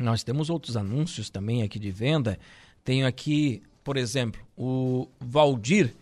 Nós 0.00 0.24
temos 0.24 0.50
outros 0.50 0.76
anúncios 0.76 1.30
também 1.30 1.62
aqui 1.62 1.78
de 1.78 1.90
venda. 1.90 2.38
Tenho 2.82 3.06
aqui, 3.06 3.62
por 3.84 3.96
exemplo, 3.96 4.40
o 4.56 5.06
Valdir 5.20 5.94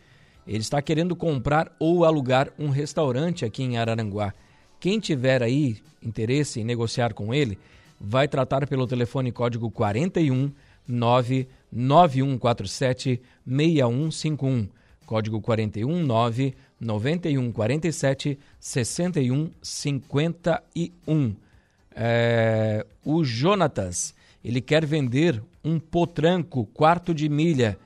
ele 0.48 0.58
está 0.60 0.80
querendo 0.80 1.14
comprar 1.14 1.70
ou 1.78 2.06
alugar 2.06 2.50
um 2.58 2.70
restaurante 2.70 3.44
aqui 3.44 3.62
em 3.62 3.76
Araranguá. 3.76 4.32
Quem 4.80 4.98
tiver 4.98 5.42
aí 5.42 5.76
interesse 6.02 6.58
em 6.58 6.64
negociar 6.64 7.12
com 7.12 7.34
ele, 7.34 7.58
vai 8.00 8.26
tratar 8.26 8.66
pelo 8.66 8.86
telefone 8.86 9.30
código 9.30 9.70
41 9.70 10.50
99147 10.88 13.20
6151. 13.46 14.68
Código 15.04 15.38
41 15.42 16.02
9 16.02 16.54
9147 16.80 18.38
6151. 18.58 21.36
É, 22.00 22.86
o 23.04 23.24
Jonatas, 23.24 24.14
ele 24.44 24.60
quer 24.60 24.86
vender 24.86 25.42
um 25.64 25.80
potranco 25.80 26.64
quarto 26.66 27.12
de 27.12 27.28
milha 27.28 27.76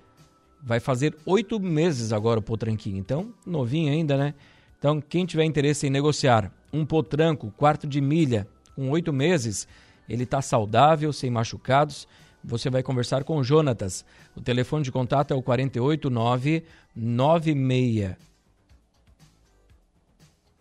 vai 0.62 0.78
fazer 0.78 1.16
oito 1.26 1.58
meses 1.58 2.12
agora 2.12 2.38
o 2.38 2.42
potranquinho. 2.42 2.96
Então, 2.96 3.34
novinho 3.44 3.90
ainda, 3.92 4.16
né? 4.16 4.34
Então, 4.78 5.00
quem 5.00 5.26
tiver 5.26 5.44
interesse 5.44 5.86
em 5.86 5.90
negociar 5.90 6.52
um 6.72 6.86
potranco, 6.86 7.52
quarto 7.56 7.86
de 7.86 8.00
milha, 8.00 8.46
com 8.74 8.90
oito 8.90 9.12
meses, 9.12 9.66
ele 10.08 10.22
está 10.22 10.40
saudável, 10.40 11.12
sem 11.12 11.30
machucados. 11.30 12.06
Você 12.44 12.70
vai 12.70 12.82
conversar 12.82 13.24
com 13.24 13.36
o 13.36 13.44
Jonatas. 13.44 14.04
O 14.34 14.40
telefone 14.40 14.84
de 14.84 14.92
contato 14.92 15.32
é 15.32 15.36
o 15.36 15.42
489 15.42 16.64
96 16.94 18.16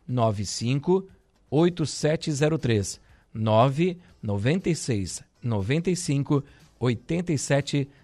95 0.08 1.08
8703 1.50 3.01
996 3.34 5.24
95 5.44 6.44
8703 6.80 8.02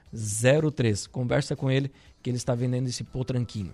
03. 0.74 1.08
Conversa 1.08 1.56
com 1.56 1.70
ele 1.70 1.92
que 2.22 2.30
ele 2.30 2.38
está 2.38 2.56
vendendo 2.56 2.88
esse 2.88 3.04
potranquinho. 3.04 3.74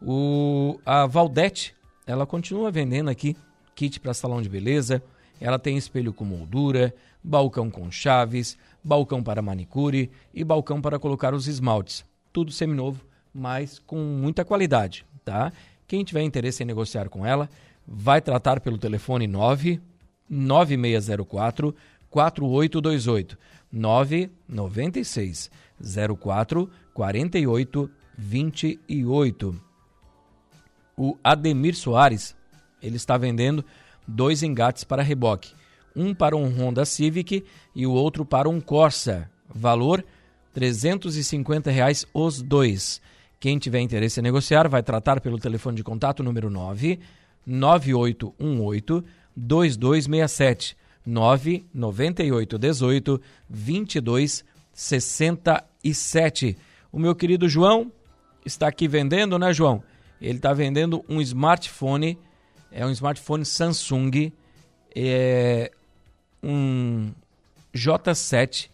O, 0.00 0.78
a 0.84 1.06
Valdete, 1.06 1.74
ela 2.06 2.26
continua 2.26 2.70
vendendo 2.70 3.08
aqui 3.08 3.36
kit 3.74 4.00
para 4.00 4.14
salão 4.14 4.42
de 4.42 4.48
beleza. 4.48 5.02
Ela 5.40 5.58
tem 5.58 5.76
espelho 5.76 6.12
com 6.12 6.24
moldura, 6.24 6.94
balcão 7.22 7.70
com 7.70 7.90
chaves, 7.90 8.56
balcão 8.82 9.22
para 9.22 9.42
manicure 9.42 10.10
e 10.32 10.44
balcão 10.44 10.80
para 10.80 10.98
colocar 10.98 11.34
os 11.34 11.48
esmaltes. 11.48 12.04
Tudo 12.32 12.52
seminovo, 12.52 13.04
mas 13.32 13.78
com 13.78 13.96
muita 13.96 14.44
qualidade, 14.44 15.04
tá? 15.24 15.52
Quem 15.86 16.04
tiver 16.04 16.22
interesse 16.22 16.62
em 16.62 16.66
negociar 16.66 17.08
com 17.08 17.26
ela, 17.26 17.48
vai 17.86 18.20
tratar 18.20 18.60
pelo 18.60 18.78
telefone 18.78 19.26
9 19.26 19.80
9604 20.28 21.74
4828 22.10 23.38
996 23.72 25.50
04 26.18 26.70
48 26.92 27.90
28. 28.16 29.60
O 30.96 31.18
Ademir 31.24 31.74
Soares, 31.74 32.36
ele 32.80 32.96
está 32.96 33.16
vendendo 33.16 33.64
dois 34.06 34.42
engates 34.42 34.84
para 34.84 35.02
reboque, 35.02 35.52
um 35.96 36.14
para 36.14 36.36
um 36.36 36.48
Honda 36.48 36.84
Civic 36.84 37.44
e 37.74 37.86
o 37.86 37.92
outro 37.92 38.24
para 38.24 38.48
um 38.48 38.60
Corsa. 38.60 39.28
Valor 39.52 40.04
350 40.52 41.70
reais 41.70 42.06
os 42.14 42.40
dois. 42.40 43.00
Quem 43.40 43.58
tiver 43.58 43.80
interesse 43.80 44.20
em 44.20 44.22
negociar 44.22 44.68
vai 44.68 44.82
tratar 44.82 45.20
pelo 45.20 45.38
telefone 45.38 45.76
de 45.76 45.84
contato 45.84 46.22
número 46.22 46.48
9 46.48 47.00
9818 47.46 49.04
2267 49.36 50.76
998 51.04 52.58
18 52.58 53.20
22 53.48 54.44
67. 54.72 56.56
O 56.92 56.98
meu 56.98 57.14
querido 57.14 57.48
João 57.48 57.92
está 58.44 58.68
aqui 58.68 58.88
vendendo, 58.88 59.38
né, 59.38 59.52
João? 59.52 59.82
Ele 60.20 60.38
está 60.38 60.52
vendendo 60.52 61.04
um 61.08 61.20
smartphone, 61.20 62.18
é 62.70 62.84
um 62.86 62.90
smartphone 62.90 63.44
Samsung, 63.44 64.32
é 64.94 65.70
um 66.42 67.12
J7 67.74 68.68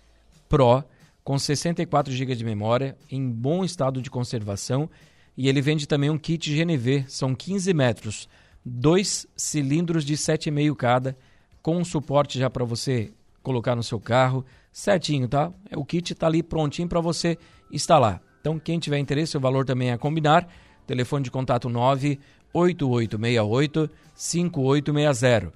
Pro 0.49 0.85
com 1.23 1.39
64 1.39 2.13
GB 2.13 2.35
de 2.35 2.45
memória, 2.45 2.97
em 3.11 3.31
bom 3.31 3.65
estado 3.65 4.03
de 4.03 4.11
conservação, 4.11 4.91
e 5.37 5.49
ele 5.49 5.61
vende 5.61 5.87
também 5.87 6.11
um 6.11 6.19
kit 6.19 6.53
GNV, 6.53 7.05
são 7.09 7.35
15 7.35 7.73
metros, 7.73 8.29
dois 8.65 9.27
cilindros 9.37 10.05
de 10.05 10.15
7,5 10.15 10.77
cada, 10.77 11.17
com 11.63 11.79
um 11.79 11.85
suporte 11.85 12.39
já 12.39 12.49
para 12.49 12.65
você 12.65 13.13
colocar 13.43 13.75
no 13.75 13.83
seu 13.83 13.99
carro, 13.99 14.45
certinho, 14.73 15.29
tá? 15.29 15.53
É, 15.69 15.77
o 15.77 15.85
kit 15.85 16.13
está 16.13 16.27
ali 16.27 16.43
prontinho 16.43 16.89
para 16.89 17.01
você 17.01 17.37
instalar. 17.71 18.23
Então, 18.41 18.59
quem 18.59 18.79
tiver 18.79 18.99
interesse, 18.99 19.37
o 19.37 19.41
valor 19.41 19.65
também 19.65 19.91
é 19.91 19.93
a 19.93 19.99
combinar. 19.99 20.49
Telefone 20.87 21.25
de 21.25 21.31
contato 21.31 21.69
98868 21.69 23.91
5860. 24.15 25.53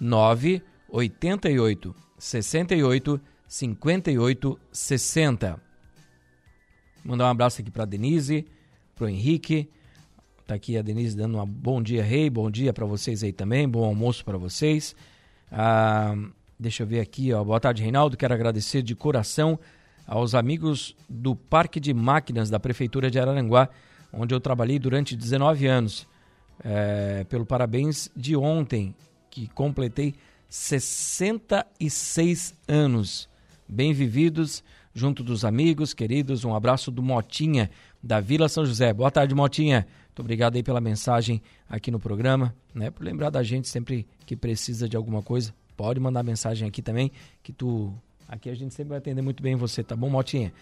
988 0.00 1.94
68 2.18 3.20
58 3.46 4.60
60. 4.72 5.60
Mandar 7.04 7.26
um 7.26 7.30
abraço 7.30 7.60
aqui 7.60 7.70
para 7.70 7.84
Denise, 7.84 8.46
para 8.94 9.04
o 9.04 9.08
Henrique. 9.08 9.68
Tá 10.46 10.54
aqui 10.54 10.76
a 10.76 10.82
Denise 10.82 11.16
dando 11.16 11.38
um 11.38 11.46
bom 11.46 11.82
dia, 11.82 12.02
rei. 12.02 12.28
Bom 12.28 12.50
dia 12.50 12.72
para 12.72 12.86
vocês 12.86 13.22
aí 13.22 13.32
também. 13.32 13.68
Bom 13.68 13.84
almoço 13.84 14.24
para 14.24 14.36
vocês. 14.36 14.94
Ah, 15.50 16.14
Deixa 16.62 16.84
eu 16.84 16.86
ver 16.86 17.00
aqui, 17.00 17.32
ó. 17.32 17.42
Boa 17.42 17.58
tarde, 17.58 17.82
Reinaldo. 17.82 18.16
Quero 18.16 18.32
agradecer 18.32 18.82
de 18.82 18.94
coração 18.94 19.58
aos 20.06 20.32
amigos 20.32 20.94
do 21.08 21.34
Parque 21.34 21.80
de 21.80 21.92
Máquinas 21.92 22.48
da 22.48 22.60
Prefeitura 22.60 23.10
de 23.10 23.18
Araranguá, 23.18 23.68
onde 24.12 24.32
eu 24.32 24.38
trabalhei 24.38 24.78
durante 24.78 25.16
19 25.16 25.66
anos. 25.66 26.06
É, 26.62 27.24
pelo 27.24 27.44
parabéns 27.44 28.08
de 28.14 28.36
ontem, 28.36 28.94
que 29.28 29.48
completei 29.48 30.14
66 30.48 32.54
anos. 32.68 33.28
Bem 33.68 33.92
vividos, 33.92 34.62
junto 34.94 35.24
dos 35.24 35.44
amigos, 35.44 35.92
queridos. 35.92 36.44
Um 36.44 36.54
abraço 36.54 36.92
do 36.92 37.02
Motinha, 37.02 37.72
da 38.00 38.20
Vila 38.20 38.48
São 38.48 38.64
José. 38.64 38.92
Boa 38.92 39.10
tarde, 39.10 39.34
Motinha. 39.34 39.84
Muito 40.12 40.20
obrigado 40.20 40.56
aí 40.56 40.62
pela 40.62 40.80
mensagem 40.80 41.42
aqui 41.68 41.90
no 41.90 41.98
programa, 41.98 42.54
né? 42.74 42.90
Por 42.90 43.02
lembrar 43.02 43.30
da 43.30 43.42
gente 43.42 43.66
sempre 43.66 44.06
que 44.26 44.36
precisa 44.36 44.88
de 44.88 44.96
alguma 44.96 45.22
coisa 45.22 45.54
Pode 45.76 45.98
mandar 45.98 46.22
mensagem 46.22 46.68
aqui 46.68 46.82
também, 46.82 47.10
que 47.42 47.52
tu. 47.52 47.92
Aqui 48.28 48.48
a 48.48 48.54
gente 48.54 48.72
sempre 48.72 48.90
vai 48.90 48.98
atender 48.98 49.20
muito 49.20 49.42
bem 49.42 49.56
você, 49.56 49.82
tá 49.82 49.96
bom, 49.96 50.08
Motinha? 50.08 50.52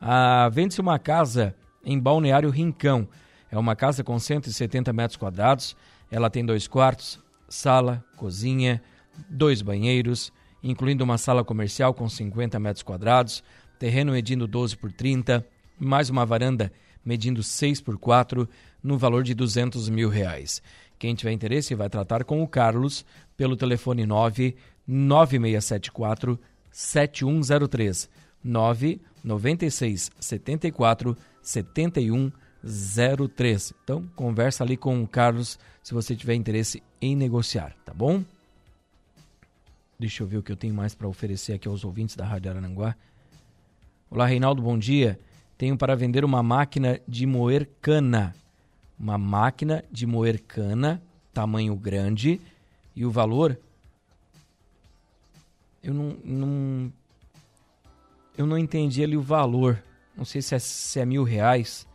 Ah, 0.00 0.48
Vende-se 0.52 0.80
uma 0.80 0.98
casa 0.98 1.54
em 1.84 1.98
Balneário 1.98 2.50
Rincão. 2.50 3.06
É 3.50 3.58
uma 3.58 3.76
casa 3.76 4.02
com 4.02 4.18
170 4.18 4.92
metros 4.92 5.16
quadrados. 5.16 5.76
Ela 6.10 6.28
tem 6.28 6.44
dois 6.44 6.66
quartos, 6.66 7.20
sala, 7.48 8.04
cozinha, 8.16 8.82
dois 9.28 9.62
banheiros 9.62 10.32
incluindo 10.60 11.04
uma 11.04 11.18
sala 11.18 11.44
comercial 11.44 11.92
com 11.92 12.08
50 12.08 12.58
metros 12.58 12.82
quadrados, 12.82 13.44
terreno 13.78 14.12
medindo 14.12 14.46
12 14.46 14.78
por 14.78 14.90
30, 14.90 15.46
mais 15.78 16.08
uma 16.08 16.24
varanda 16.24 16.72
medindo 17.04 17.42
6 17.42 17.82
por 17.82 17.98
4, 17.98 18.48
no 18.84 18.96
valor 18.98 19.24
de 19.24 19.34
200 19.34 19.88
mil 19.88 20.10
reais. 20.10 20.62
Quem 20.98 21.14
tiver 21.14 21.32
interesse 21.32 21.74
vai 21.74 21.88
tratar 21.88 22.24
com 22.24 22.42
o 22.42 22.48
Carlos 22.48 23.06
pelo 23.36 23.56
telefone 23.56 24.06
9 24.06 24.54
9674 24.86 26.38
7103 26.70 28.08
9 28.44 29.00
96 29.24 30.12
74 30.20 31.16
7103. 31.40 33.72
Então, 33.82 34.06
conversa 34.14 34.62
ali 34.62 34.76
com 34.76 35.02
o 35.02 35.08
Carlos 35.08 35.58
se 35.82 35.94
você 35.94 36.14
tiver 36.14 36.34
interesse 36.34 36.82
em 37.00 37.16
negociar, 37.16 37.74
tá 37.84 37.94
bom? 37.94 38.22
Deixa 39.98 40.22
eu 40.22 40.26
ver 40.26 40.36
o 40.38 40.42
que 40.42 40.52
eu 40.52 40.56
tenho 40.56 40.74
mais 40.74 40.94
para 40.94 41.08
oferecer 41.08 41.54
aqui 41.54 41.68
aos 41.68 41.84
ouvintes 41.84 42.16
da 42.16 42.26
Rádio 42.26 42.50
Arananguá. 42.50 42.94
Olá, 44.10 44.26
Reinaldo, 44.26 44.60
bom 44.60 44.76
dia. 44.78 45.18
Tenho 45.56 45.78
para 45.78 45.96
vender 45.96 46.22
uma 46.24 46.42
máquina 46.42 47.00
de 47.06 47.24
moer 47.26 47.70
cana. 47.80 48.34
Uma 49.04 49.18
máquina 49.18 49.84
de 49.92 50.06
moer 50.06 50.40
cana, 50.40 51.02
tamanho 51.30 51.76
grande, 51.76 52.40
e 52.96 53.04
o 53.04 53.10
valor. 53.10 53.60
Eu 55.82 55.92
não, 55.92 56.16
não 56.24 56.92
eu 58.34 58.46
não 58.46 58.56
entendi 58.56 59.04
ali 59.04 59.14
o 59.14 59.20
valor. 59.20 59.84
Não 60.16 60.24
sei 60.24 60.40
se 60.40 60.54
é, 60.54 60.58
se 60.58 60.98
é 60.98 61.04
mil 61.04 61.22
reais. 61.22 61.86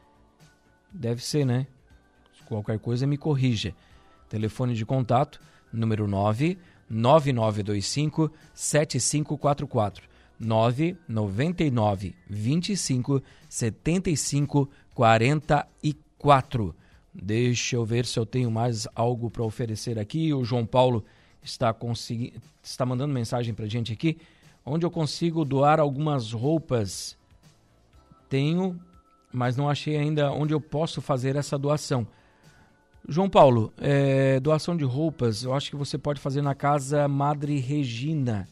Deve 0.92 1.26
ser, 1.26 1.48
né? 1.48 1.66
Qualquer 2.46 2.78
coisa 2.78 3.08
me 3.08 3.18
corrija. 3.18 3.74
Telefone 4.30 4.76
de 4.76 4.86
contato, 4.86 5.42
número 5.74 6.08
9 6.08 6.60
9925 6.88 8.32
7544. 8.54 10.08
999 10.40 12.16
25 12.30 13.24
75 13.50 14.70
44. 14.94 16.76
Deixa 17.14 17.76
eu 17.76 17.86
ver 17.86 18.06
se 18.06 18.20
eu 18.20 18.26
tenho 18.26 18.52
mais 18.52 18.88
algo 18.96 19.30
para 19.30 19.44
oferecer 19.44 19.98
aqui. 19.98 20.34
O 20.34 20.44
João 20.44 20.66
Paulo 20.66 21.04
está, 21.44 21.74
consegui... 21.74 22.34
está 22.64 22.86
mandando 22.86 23.14
mensagem 23.14 23.54
para 23.54 23.66
gente 23.66 23.92
aqui 23.92 24.18
onde 24.66 24.86
eu 24.86 24.92
consigo 24.92 25.44
doar 25.44 25.80
algumas 25.80 26.32
roupas. 26.32 27.18
Tenho, 28.30 28.80
mas 29.34 29.58
não 29.58 29.70
achei 29.70 29.98
ainda 29.98 30.32
onde 30.32 30.54
eu 30.54 30.62
posso 30.62 31.02
fazer 31.02 31.36
essa 31.36 31.58
doação. 31.58 32.06
João 33.08 33.30
Paulo, 33.30 33.74
é, 33.78 34.40
doação 34.40 34.78
de 34.78 34.84
roupas, 34.84 35.44
eu 35.44 35.54
acho 35.54 35.72
que 35.72 35.76
você 35.76 35.98
pode 35.98 36.20
fazer 36.20 36.44
na 36.44 36.54
casa 36.54 37.08
Madre 37.08 37.58
Regina, 37.60 38.48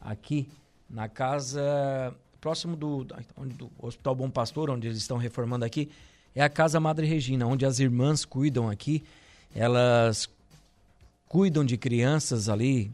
aqui, 0.00 0.48
na 0.88 1.08
casa 1.08 2.14
próximo 2.40 2.76
do, 2.76 3.04
do 3.04 3.70
Hospital 3.76 4.14
Bom 4.14 4.30
Pastor, 4.30 4.70
onde 4.70 4.86
eles 4.86 4.98
estão 4.98 5.16
reformando 5.16 5.64
aqui, 5.64 5.90
é 6.34 6.42
a 6.42 6.48
casa 6.48 6.78
Madre 6.78 7.06
Regina, 7.06 7.46
onde 7.46 7.66
as 7.66 7.78
irmãs 7.78 8.24
cuidam 8.24 8.68
aqui, 8.68 9.02
elas 9.54 10.28
cuidam 11.26 11.64
de 11.64 11.76
crianças 11.76 12.48
ali, 12.48 12.90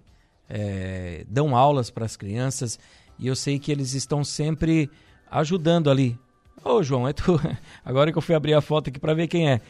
é, 0.48 1.24
dão 1.28 1.56
aulas 1.56 1.90
para 1.90 2.04
as 2.04 2.16
crianças 2.16 2.78
e 3.18 3.26
eu 3.26 3.36
sei 3.36 3.58
que 3.58 3.70
eles 3.70 3.94
estão 3.94 4.24
sempre 4.24 4.90
ajudando 5.30 5.90
ali. 5.90 6.18
Ô 6.64 6.82
João, 6.82 7.06
é 7.06 7.12
tu. 7.12 7.40
Agora 7.84 8.10
que 8.10 8.18
eu 8.18 8.22
fui 8.22 8.34
abrir 8.34 8.54
a 8.54 8.60
foto 8.60 8.88
aqui 8.88 8.98
para 8.98 9.14
ver 9.14 9.28
quem 9.28 9.50
é. 9.50 9.60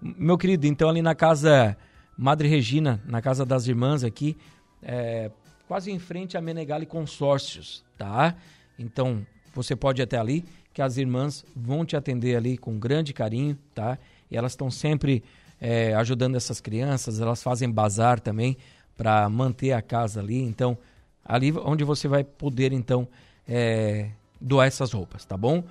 Meu 0.00 0.36
querido, 0.36 0.66
então 0.66 0.88
ali 0.88 1.02
na 1.02 1.14
casa 1.14 1.76
Madre 2.16 2.48
Regina, 2.48 3.02
na 3.06 3.22
casa 3.22 3.44
das 3.44 3.66
irmãs 3.66 4.02
aqui, 4.02 4.36
é, 4.82 5.30
quase 5.68 5.90
em 5.90 5.98
frente 5.98 6.36
a 6.36 6.40
Menegali 6.40 6.86
Consórcios, 6.86 7.84
tá? 7.96 8.34
Então 8.78 9.24
você 9.54 9.76
pode 9.76 10.00
ir 10.00 10.04
até 10.04 10.18
ali, 10.18 10.44
que 10.72 10.80
as 10.80 10.96
irmãs 10.96 11.44
vão 11.54 11.84
te 11.84 11.96
atender 11.96 12.36
ali 12.36 12.56
com 12.56 12.78
grande 12.78 13.12
carinho, 13.12 13.58
tá? 13.74 13.98
E 14.30 14.36
elas 14.36 14.52
estão 14.52 14.70
sempre 14.70 15.22
é, 15.60 15.94
ajudando 15.94 16.36
essas 16.36 16.60
crianças, 16.60 17.20
elas 17.20 17.42
fazem 17.42 17.70
bazar 17.70 18.20
também 18.20 18.56
para 18.96 19.28
manter 19.28 19.72
a 19.72 19.82
casa 19.82 20.20
ali. 20.20 20.40
Então, 20.40 20.78
ali 21.24 21.52
onde 21.52 21.84
você 21.84 22.06
vai 22.06 22.22
poder, 22.22 22.72
então, 22.72 23.08
é, 23.46 24.10
doar 24.40 24.66
essas 24.66 24.92
roupas, 24.92 25.24
tá 25.24 25.36
bom? 25.36 25.64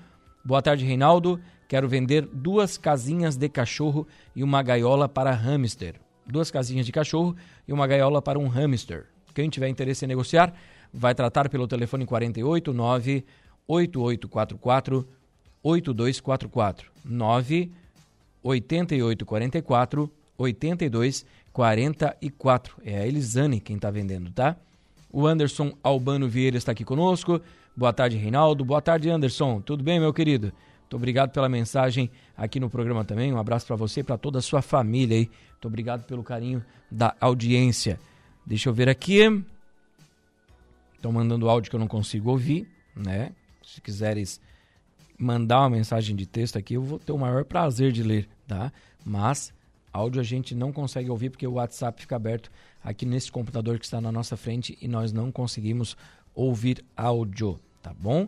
Boa 0.44 0.62
tarde, 0.62 0.86
Reinaldo. 0.86 1.40
Quero 1.68 1.88
vender 1.88 2.26
duas 2.26 2.78
casinhas 2.78 3.38
de 3.38 3.48
cachorro 3.48 4.08
e 4.36 4.44
uma 4.44 4.64
gaiola 4.64 5.08
para 5.08 5.32
hamster. 5.32 5.96
Duas 6.26 6.50
casinhas 6.50 6.86
de 6.86 6.92
cachorro 6.92 7.36
e 7.68 7.74
uma 7.74 7.86
gaiola 7.86 8.22
para 8.22 8.40
um 8.40 8.48
hamster. 8.48 9.06
Quem 9.36 9.50
tiver 9.50 9.70
interesse 9.70 10.04
em 10.04 10.08
negociar, 10.08 10.54
vai 10.92 11.14
tratar 11.14 11.48
pelo 11.50 11.68
telefone 11.68 12.06
48 12.06 12.74
9 12.74 13.24
8844 13.70 15.08
8244 15.64 16.92
9 17.06 17.72
8844 18.44 20.12
8244 20.38 21.40
44. 21.60 22.78
É 22.86 23.00
a 23.00 23.08
Elisane 23.08 23.60
quem 23.60 23.76
está 23.76 23.92
vendendo, 23.92 24.32
tá? 24.32 24.56
O 25.12 25.28
Anderson 25.28 25.74
Albano 25.84 26.30
Vieira 26.30 26.58
está 26.58 26.72
aqui 26.72 26.86
conosco. 26.86 27.42
Boa 27.76 27.92
tarde, 27.92 28.18
Reinaldo. 28.18 28.64
Boa 28.64 28.82
tarde, 28.82 29.10
Anderson. 29.10 29.60
Tudo 29.62 29.84
bem, 29.84 30.00
meu 30.00 30.14
querido? 30.14 30.54
Muito 30.82 30.96
obrigado 30.96 31.32
pela 31.32 31.50
mensagem 31.50 32.10
aqui 32.38 32.60
no 32.60 32.70
programa 32.70 33.04
também. 33.04 33.34
Um 33.34 33.38
abraço 33.38 33.66
para 33.66 33.76
você 33.76 34.00
e 34.00 34.04
para 34.04 34.18
toda 34.18 34.40
a 34.40 34.42
sua 34.42 34.62
família 34.62 35.18
aí. 35.18 35.30
Muito 35.52 35.68
obrigado 35.68 36.06
pelo 36.06 36.24
carinho 36.24 36.64
da 36.90 37.16
audiência. 37.20 38.00
Deixa 38.46 38.70
eu 38.70 38.74
ver 38.74 38.90
aqui. 38.90 39.22
Estão 40.96 41.12
mandando 41.12 41.50
áudio 41.50 41.70
que 41.70 41.76
eu 41.76 41.80
não 41.80 41.88
consigo 41.88 42.30
ouvir, 42.30 42.68
né? 42.96 43.32
Se 43.74 43.82
quiseres 43.82 44.40
mandar 45.18 45.62
uma 45.62 45.70
mensagem 45.70 46.16
de 46.16 46.26
texto 46.26 46.58
aqui, 46.58 46.76
eu 46.76 46.84
vou 46.84 47.00
ter 47.00 47.12
o 47.12 47.18
maior 47.18 47.44
prazer 47.46 47.92
de 47.92 48.04
ler, 48.04 48.28
tá? 48.48 48.72
Mas 49.04 49.54
Áudio 49.92 50.22
a 50.22 50.24
gente 50.24 50.54
não 50.54 50.72
consegue 50.72 51.10
ouvir 51.10 51.30
porque 51.30 51.48
o 51.48 51.54
WhatsApp 51.54 52.02
fica 52.02 52.16
aberto 52.16 52.52
aqui 52.84 53.06
nesse 53.06 53.32
computador 53.32 53.80
que 53.80 53.86
está 53.86 54.00
na 54.00 54.12
nossa 54.12 54.38
frente 54.38 54.78
e 54.82 54.88
nós 54.88 55.12
não 55.12 55.32
conseguimos 55.32 55.98
ouvir 56.34 56.84
áudio, 56.96 57.60
tá 57.82 57.94
bom? 57.94 58.28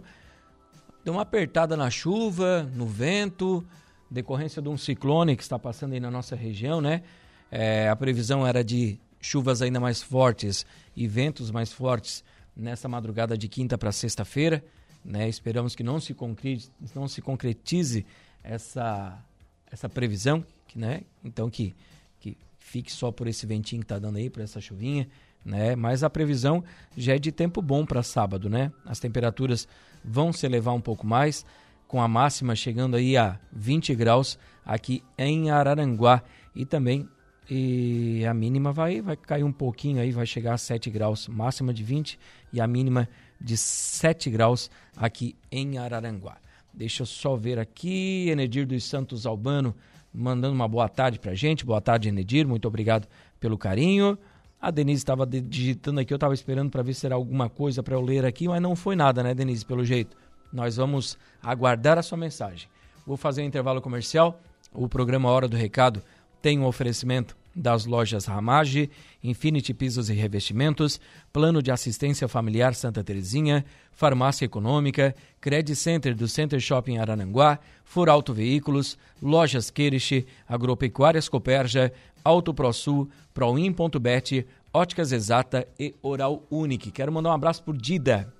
Deu 1.03 1.13
uma 1.13 1.21
apertada 1.21 1.77
na 1.77 1.89
chuva, 1.89 2.63
no 2.73 2.85
vento, 2.85 3.65
decorrência 4.09 4.61
de 4.61 4.69
um 4.69 4.77
ciclone 4.77 5.35
que 5.35 5.43
está 5.43 5.57
passando 5.57 5.93
aí 5.93 5.99
na 5.99 6.11
nossa 6.11 6.35
região, 6.35 6.81
né? 6.81 7.03
É, 7.51 7.89
a 7.89 7.95
previsão 7.95 8.45
era 8.45 8.63
de 8.63 8.99
chuvas 9.19 9.61
ainda 9.61 9.79
mais 9.79 10.01
fortes 10.01 10.65
e 10.95 11.07
ventos 11.07 11.51
mais 11.51 11.71
fortes 11.71 12.23
nessa 12.55 12.87
madrugada 12.87 13.37
de 13.37 13.47
quinta 13.47 13.77
para 13.77 13.91
sexta-feira, 13.91 14.63
né? 15.03 15.27
Esperamos 15.27 15.75
que 15.75 15.83
não 15.83 15.99
se 15.99 16.13
concretize, 16.13 16.71
não 16.95 17.07
se 17.07 17.21
concretize 17.21 18.05
essa 18.43 19.23
essa 19.71 19.87
previsão 19.87 20.43
que, 20.67 20.77
né? 20.77 21.01
Então 21.23 21.49
que, 21.49 21.73
que 22.19 22.37
fique 22.59 22.91
só 22.91 23.11
por 23.11 23.27
esse 23.27 23.45
ventinho 23.45 23.81
que 23.81 23.87
tá 23.87 23.97
dando 23.97 24.17
aí, 24.17 24.29
por 24.29 24.41
essa 24.41 24.59
chuvinha, 24.59 25.07
né? 25.45 25.75
Mas 25.75 26.03
a 26.03 26.09
previsão 26.09 26.63
já 26.95 27.15
é 27.15 27.19
de 27.19 27.31
tempo 27.31 27.61
bom 27.61 27.85
para 27.85 28.03
sábado, 28.03 28.49
né? 28.49 28.71
As 28.85 28.99
temperaturas 28.99 29.67
vão 30.03 30.33
se 30.33 30.45
elevar 30.45 30.73
um 30.73 30.81
pouco 30.81 31.07
mais, 31.07 31.45
com 31.87 32.01
a 32.01 32.07
máxima 32.07 32.55
chegando 32.55 32.95
aí 32.95 33.17
a 33.17 33.39
20 33.51 33.95
graus 33.95 34.37
aqui 34.65 35.03
em 35.17 35.49
Araranguá 35.49 36.23
e 36.55 36.65
também 36.65 37.07
e 37.49 38.25
a 38.25 38.33
mínima 38.33 38.71
vai 38.71 39.01
vai 39.01 39.17
cair 39.17 39.43
um 39.43 39.51
pouquinho 39.51 39.99
aí, 39.99 40.11
vai 40.11 40.25
chegar 40.25 40.53
a 40.53 40.57
7 40.57 40.89
graus, 40.89 41.27
máxima 41.27 41.73
de 41.73 41.83
20 41.83 42.17
e 42.53 42.61
a 42.61 42.67
mínima 42.67 43.09
de 43.43 43.57
7 43.57 44.29
graus 44.29 44.69
aqui 44.95 45.35
em 45.51 45.77
Araranguá. 45.77 46.37
Deixa 46.73 47.01
eu 47.01 47.05
só 47.05 47.35
ver 47.35 47.59
aqui, 47.59 48.29
Enedir 48.29 48.65
dos 48.65 48.83
Santos 48.83 49.25
Albano 49.25 49.75
mandando 50.13 50.53
uma 50.53 50.67
boa 50.67 50.89
tarde 50.89 51.19
pra 51.19 51.33
gente. 51.33 51.65
Boa 51.65 51.81
tarde, 51.81 52.09
Enedir. 52.09 52.47
Muito 52.47 52.67
obrigado 52.67 53.07
pelo 53.39 53.57
carinho. 53.57 54.17
A 54.61 54.69
Denise 54.69 55.01
estava 55.01 55.25
digitando 55.25 55.99
aqui, 55.99 56.13
eu 56.13 56.17
estava 56.17 56.33
esperando 56.33 56.69
para 56.69 56.83
ver 56.83 56.93
se 56.93 57.05
era 57.05 57.15
alguma 57.15 57.49
coisa 57.49 57.81
para 57.81 57.95
eu 57.95 58.01
ler 58.01 58.25
aqui, 58.25 58.47
mas 58.47 58.61
não 58.61 58.75
foi 58.75 58.95
nada, 58.95 59.23
né, 59.23 59.33
Denise? 59.33 59.65
Pelo 59.65 59.83
jeito. 59.83 60.15
Nós 60.53 60.75
vamos 60.75 61.17
aguardar 61.41 61.97
a 61.97 62.03
sua 62.03 62.17
mensagem. 62.17 62.69
Vou 63.05 63.17
fazer 63.17 63.41
um 63.41 63.45
intervalo 63.45 63.81
comercial. 63.81 64.39
O 64.71 64.87
programa 64.87 65.29
Hora 65.29 65.47
do 65.47 65.57
Recado 65.57 66.03
tem 66.41 66.59
um 66.59 66.65
oferecimento 66.65 67.35
das 67.55 67.85
lojas 67.85 68.25
Ramage, 68.25 68.89
Infinity 69.23 69.73
Pisos 69.73 70.09
e 70.09 70.13
Revestimentos, 70.13 70.99
Plano 71.31 71.61
de 71.61 71.71
Assistência 71.71 72.27
Familiar 72.27 72.73
Santa 72.73 73.03
Terezinha, 73.03 73.65
Farmácia 73.91 74.45
Econômica, 74.45 75.15
Credit 75.39 75.75
Center 75.75 76.15
do 76.15 76.27
Center 76.27 76.59
Shopping 76.59 76.97
Arananguá, 76.97 77.59
Furauto 77.83 78.33
Veículos, 78.33 78.97
Lojas 79.21 79.69
Queriche, 79.69 80.25
Agropecuárias 80.47 81.27
Coperja, 81.27 81.91
Auto 82.23 82.53
ProSul, 82.53 83.09
Proin.bet, 83.33 84.45
Óticas 84.73 85.11
Exata 85.11 85.67
e 85.77 85.93
Oral 86.01 86.45
Unique. 86.49 86.91
Quero 86.91 87.11
mandar 87.11 87.29
um 87.29 87.33
abraço 87.33 87.63
por 87.63 87.75
Dida, 87.75 88.33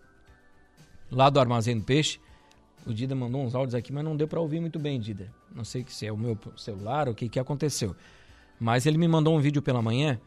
lá 1.11 1.29
do 1.29 1.39
Armazém 1.39 1.77
do 1.77 1.83
Peixe. 1.83 2.19
O 2.85 2.93
Dida 2.93 3.13
mandou 3.13 3.43
uns 3.43 3.53
áudios 3.53 3.75
aqui, 3.75 3.91
mas 3.93 4.03
não 4.03 4.15
deu 4.15 4.27
para 4.27 4.39
ouvir 4.39 4.59
muito 4.59 4.79
bem, 4.79 4.99
Dida. 4.99 5.31
Não 5.53 5.63
sei 5.63 5.85
se 5.87 6.05
é 6.07 6.11
o 6.11 6.17
meu 6.17 6.37
celular 6.57 7.07
ou 7.07 7.13
o 7.13 7.15
que, 7.15 7.29
que 7.29 7.39
aconteceu. 7.39 7.95
Mas 8.61 8.85
ele 8.85 8.99
me 8.99 9.07
mandou 9.07 9.35
um 9.35 9.39
vídeo 9.39 9.59
pela 9.59 9.81
manhã 9.81 10.21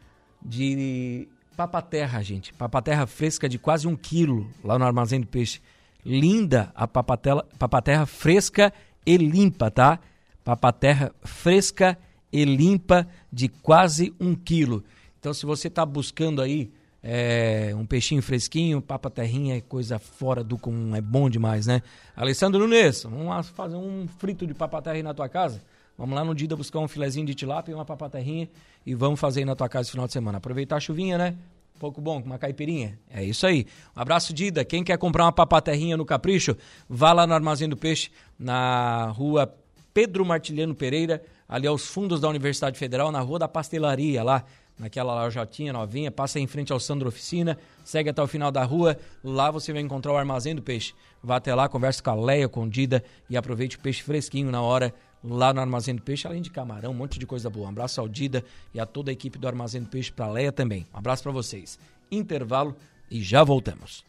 de 0.45 1.29
papaterra, 1.57 2.21
gente. 2.21 2.53
Papaterra 2.53 3.07
fresca 3.07 3.49
de 3.49 3.61
quase 3.61 3.87
um 3.87 3.95
quilo 3.95 4.51
lá 4.65 4.77
no 4.77 4.85
Armazém 4.85 5.21
do 5.21 5.27
Peixe. 5.29 5.61
Linda 6.05 6.73
a 6.75 6.89
papatela, 6.89 7.47
papaterra 7.61 8.07
fresca 8.07 8.73
e 9.07 9.17
limpa, 9.17 9.71
tá? 9.71 10.01
Papaterra 10.43 11.15
fresca 11.23 11.97
e 12.33 12.45
limpa 12.45 13.07
de 13.33 13.47
quase 13.49 14.13
um 14.19 14.35
quilo. 14.35 14.83
Então, 15.21 15.33
se 15.33 15.47
você 15.47 15.69
está 15.69 15.87
buscando 15.87 16.43
aí 16.43 16.73
é, 17.05 17.73
um 17.77 17.87
peixinho 17.87 18.21
fresquinho, 18.21 18.83
papaterrinha 18.83 19.59
é 19.59 19.61
coisa 19.61 20.01
fora 20.01 20.43
do 20.43 20.59
comum, 20.59 20.97
é 20.97 21.01
bom 21.01 21.31
demais, 21.31 21.69
né? 21.69 21.83
Alessandro 22.17 22.59
Nunes, 22.59 23.05
vamos 23.05 23.27
lá 23.27 23.45
fazer 23.45 23.77
um 23.77 24.09
frito 24.09 24.45
de 24.45 24.55
papaterra 24.55 24.97
aí 24.97 25.05
na 25.05 25.15
tua 25.15 25.29
casa? 25.29 25.63
Vamos 25.97 26.15
lá 26.15 26.25
no 26.25 26.35
Dida 26.35 26.57
buscar 26.57 26.81
um 26.81 26.89
filezinho 26.89 27.27
de 27.27 27.35
tilápia 27.35 27.73
e 27.73 27.75
uma 27.75 27.85
papaterrinha 27.85 28.49
e 28.85 28.95
vamos 28.95 29.21
fazer 29.21 29.41
aí 29.41 29.47
na 29.47 29.55
tua 29.55 29.69
casa 29.69 29.83
esse 29.83 29.93
final 29.93 30.07
de 30.07 30.13
semana. 30.13 30.39
Aproveitar 30.39 30.77
a 30.77 30.81
chuvinha, 30.81 31.17
né? 31.17 31.37
Pouco 31.79 32.01
bom, 32.01 32.21
com 32.21 32.27
uma 32.27 32.39
caipirinha. 32.39 32.99
É 33.11 33.23
isso 33.23 33.47
aí. 33.47 33.67
Um 33.97 34.01
abraço, 34.01 34.33
Dida. 34.33 34.65
Quem 34.65 34.83
quer 34.83 34.97
comprar 34.97 35.25
uma 35.25 35.33
papaterrinha 35.33 35.97
no 35.97 36.05
Capricho, 36.05 36.57
vá 36.89 37.13
lá 37.13 37.27
no 37.27 37.35
Armazém 37.35 37.69
do 37.69 37.77
Peixe, 37.77 38.11
na 38.39 39.07
rua 39.11 39.53
Pedro 39.93 40.25
Martiliano 40.25 40.75
Pereira, 40.75 41.23
ali 41.49 41.67
aos 41.67 41.87
fundos 41.87 42.21
da 42.21 42.29
Universidade 42.29 42.79
Federal, 42.79 43.13
na 43.13 43.21
rua 43.21 43.39
da 43.39 43.49
Pastelaria, 43.49 44.23
lá 44.23 44.45
naquela 44.79 45.23
lojotinha 45.23 45.73
novinha, 45.73 46.11
passa 46.11 46.41
em 46.41 46.47
frente 46.47 46.73
ao 46.73 46.81
Sandro 46.81 47.09
Oficina, 47.09 47.57
segue 47.85 48.11
até 48.11 48.21
o 48.21 48.27
final 48.27 48.51
da 48.51 48.65
rua, 48.65 48.99
lá 49.23 49.51
você 49.51 49.73
vai 49.73 49.81
encontrar 49.81 50.13
o 50.13 50.17
Armazém 50.17 50.55
do 50.55 50.63
Peixe. 50.63 50.95
Vá 51.23 51.37
até 51.37 51.55
lá, 51.55 51.69
converse 51.69 52.03
com 52.03 52.11
a 52.11 52.15
Leia, 52.15 52.49
com 52.49 52.69
Dida 52.69 53.05
e 53.31 53.37
aproveite 53.37 53.77
o 53.77 53.81
peixe 53.81 54.03
fresquinho 54.03 54.51
na 54.51 54.61
hora 54.61 54.93
lá 55.25 55.55
no 55.55 55.61
Armazém 55.61 55.95
do 55.95 56.03
Peixe, 56.03 56.27
além 56.27 56.43
de 56.43 56.51
camarão, 56.51 56.91
um 56.91 56.95
monte 56.95 57.19
de 57.19 57.27
coisa 57.27 57.49
boa. 57.49 57.67
Um 57.67 57.71
abraço 57.71 58.01
ao 58.01 58.09
Dida 58.09 58.45
e 58.75 58.79
a 58.79 58.85
toda 58.85 59.11
a 59.11 59.13
equipe 59.13 59.39
do 59.39 59.49
Armazém 59.49 59.83
do 59.83 59.89
Peixe, 59.89 60.13
para 60.13 60.31
Leia 60.31 60.53
também. 60.53 60.87
Um 60.93 60.99
abraço 60.99 61.23
para 61.23 61.33
vocês. 61.33 61.79
Intervalo 62.11 62.77
e 63.11 63.23
já 63.23 63.43
voltamos. 63.43 64.05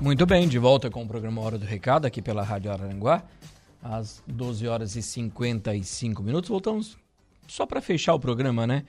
Muito 0.00 0.26
bem, 0.26 0.46
de 0.46 0.58
volta 0.58 0.90
com 0.90 1.02
o 1.02 1.08
programa 1.08 1.40
Hora 1.40 1.56
do 1.56 1.64
Recado 1.64 2.04
aqui 2.04 2.20
pela 2.20 2.42
Rádio 2.42 2.70
Araranguá, 2.70 3.22
às 3.82 4.22
12 4.26 4.68
horas 4.68 4.96
e 4.96 5.02
55 5.02 6.22
minutos. 6.22 6.50
Voltamos 6.50 6.98
só 7.48 7.64
para 7.64 7.80
fechar 7.80 8.12
o 8.12 8.20
programa, 8.20 8.66
né? 8.66 8.84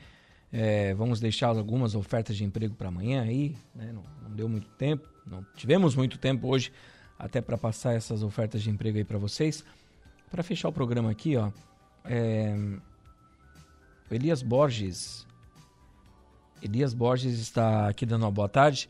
É, 0.57 0.93
vamos 0.93 1.19
deixar 1.19 1.47
algumas 1.47 1.95
ofertas 1.95 2.37
de 2.37 2.45
emprego 2.45 2.73
para 2.75 2.87
amanhã 2.87 3.23
aí, 3.23 3.57
né? 3.75 3.91
não, 3.91 4.03
não, 4.23 4.33
deu 4.33 4.47
muito 4.47 4.69
tempo, 4.77 5.05
não 5.27 5.45
tivemos 5.53 5.97
muito 5.97 6.17
tempo 6.17 6.47
hoje 6.47 6.71
até 7.19 7.41
para 7.41 7.57
passar 7.57 7.93
essas 7.93 8.23
ofertas 8.23 8.63
de 8.63 8.69
emprego 8.69 8.97
aí 8.97 9.03
para 9.03 9.17
vocês. 9.17 9.65
Para 10.31 10.41
fechar 10.43 10.69
o 10.69 10.71
programa 10.71 11.11
aqui, 11.11 11.35
ó, 11.35 11.51
é, 12.05 12.55
Elias 14.09 14.41
Borges, 14.41 15.27
Elias 16.61 16.93
Borges 16.93 17.37
está 17.37 17.89
aqui 17.89 18.05
dando 18.05 18.23
uma 18.23 18.31
boa 18.31 18.47
tarde. 18.47 18.89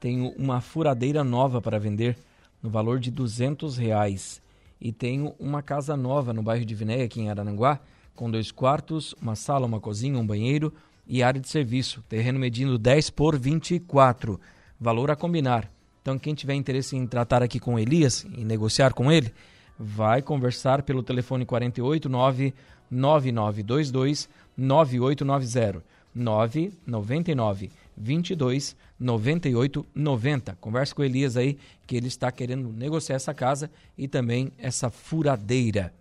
Tenho 0.00 0.30
uma 0.36 0.60
furadeira 0.60 1.22
nova 1.22 1.62
para 1.62 1.78
vender 1.78 2.18
no 2.60 2.68
valor 2.68 2.98
de 2.98 3.12
duzentos 3.12 3.76
reais 3.76 4.42
e 4.80 4.90
tenho 4.90 5.32
uma 5.38 5.62
casa 5.62 5.96
nova 5.96 6.32
no 6.32 6.42
bairro 6.42 6.64
de 6.64 6.74
Vinéia 6.74 7.04
aqui 7.04 7.20
em 7.20 7.30
Arananguá 7.30 7.78
com 8.16 8.28
dois 8.28 8.50
quartos, 8.50 9.14
uma 9.22 9.36
sala, 9.36 9.64
uma 9.64 9.80
cozinha, 9.80 10.18
um 10.18 10.26
banheiro 10.26 10.74
e 11.06 11.22
área 11.22 11.40
de 11.40 11.48
serviço. 11.48 12.02
Terreno 12.08 12.38
medindo 12.38 12.78
10 12.78 13.10
por 13.10 13.38
24. 13.38 14.40
Valor 14.80 15.10
a 15.10 15.16
combinar. 15.16 15.70
Então, 16.02 16.18
quem 16.18 16.34
tiver 16.34 16.54
interesse 16.54 16.96
em 16.96 17.06
tratar 17.06 17.42
aqui 17.42 17.58
com 17.58 17.78
Elias 17.78 18.26
e 18.36 18.44
negociar 18.44 18.92
com 18.92 19.10
ele, 19.10 19.32
vai 19.78 20.20
conversar 20.20 20.82
pelo 20.82 21.02
telefone 21.02 21.46
489 21.46 22.52
9922 22.90 24.28
9890 24.56 25.82
999 26.14 27.70
22 27.96 28.76
98 29.00 29.86
90. 29.94 30.56
Converse 30.60 30.94
com 30.94 31.02
o 31.02 31.04
Elias 31.04 31.36
aí 31.36 31.58
que 31.86 31.96
ele 31.96 32.08
está 32.08 32.30
querendo 32.30 32.72
negociar 32.72 33.16
essa 33.16 33.34
casa 33.34 33.70
e 33.96 34.06
também 34.06 34.52
essa 34.58 34.90
furadeira. 34.90 35.92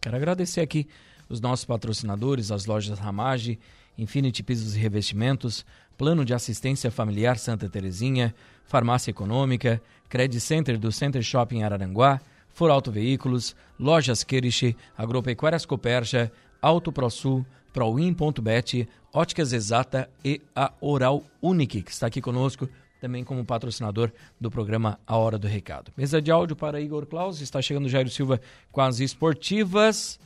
Quero 0.00 0.16
agradecer 0.16 0.60
aqui 0.60 0.86
os 1.28 1.40
nossos 1.40 1.64
patrocinadores, 1.64 2.50
as 2.50 2.66
lojas 2.66 2.98
Ramage, 2.98 3.58
Infinity 3.98 4.42
Pisos 4.42 4.76
e 4.76 4.78
Revestimentos, 4.78 5.64
Plano 5.96 6.24
de 6.24 6.34
Assistência 6.34 6.90
Familiar 6.90 7.38
Santa 7.38 7.68
Terezinha, 7.68 8.34
Farmácia 8.66 9.10
Econômica, 9.10 9.80
Credit 10.08 10.40
Center 10.40 10.78
do 10.78 10.92
Center 10.92 11.22
Shopping 11.22 11.62
Araranguá, 11.62 12.20
For 12.50 12.70
Auto 12.70 12.92
Veículos, 12.92 13.56
Lojas 13.78 14.22
Queriche, 14.22 14.76
Agropecuárias 14.96 15.64
Coperja, 15.64 16.30
Auto 16.60 16.92
ProSul, 16.92 17.44
Proin.bet, 17.72 18.88
Óticas 19.12 19.52
Exata 19.52 20.08
e 20.24 20.40
a 20.54 20.72
Oral 20.80 21.22
Unique, 21.40 21.82
que 21.82 21.90
está 21.90 22.06
aqui 22.06 22.20
conosco 22.20 22.68
também 23.00 23.24
como 23.24 23.44
patrocinador 23.44 24.10
do 24.40 24.50
programa 24.50 24.98
A 25.06 25.16
Hora 25.16 25.38
do 25.38 25.46
Recado. 25.46 25.92
Mesa 25.96 26.20
de 26.20 26.30
áudio 26.30 26.56
para 26.56 26.80
Igor 26.80 27.06
Claus, 27.06 27.40
está 27.40 27.60
chegando 27.60 27.88
Jairo 27.88 28.10
Silva 28.10 28.40
com 28.72 28.80
as 28.80 29.00
esportivas. 29.00 30.18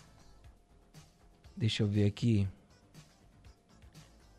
Deixa 1.61 1.83
eu 1.83 1.87
ver 1.87 2.07
aqui. 2.07 2.49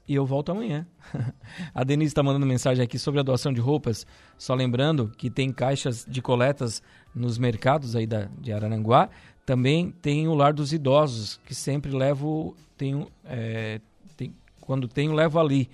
E 0.08 0.16
eu 0.16 0.26
volto 0.26 0.52
amanhã. 0.52 0.88
a 1.72 1.84
Denise 1.84 2.10
está 2.10 2.24
mandando 2.24 2.48
mensagem 2.48 2.84
aqui 2.84 2.98
sobre 2.98 3.20
a 3.20 3.24
doação 3.24 3.54
de 3.54 3.62
roupas. 3.62 4.08
Só 4.40 4.56
lembrando 4.56 5.12
que 5.16 5.30
tem 5.30 5.54
caixas 5.54 6.04
de 6.10 6.20
coletas 6.20 6.82
nos 7.14 7.38
mercados 7.38 7.96
aí 7.96 8.08
da, 8.08 8.28
de 8.40 8.52
Araranguá. 8.52 9.08
Também 9.46 9.92
tem 10.02 10.28
o 10.28 10.34
Lar 10.34 10.52
dos 10.52 10.74
Idosos, 10.74 11.40
que 11.46 11.54
sempre 11.54 11.92
levo. 11.92 12.56
Tenho, 12.76 13.08
é, 13.24 13.80
tem, 14.18 14.34
quando 14.60 14.88
tenho, 14.88 15.14
levo 15.14 15.40
ali. 15.40 15.70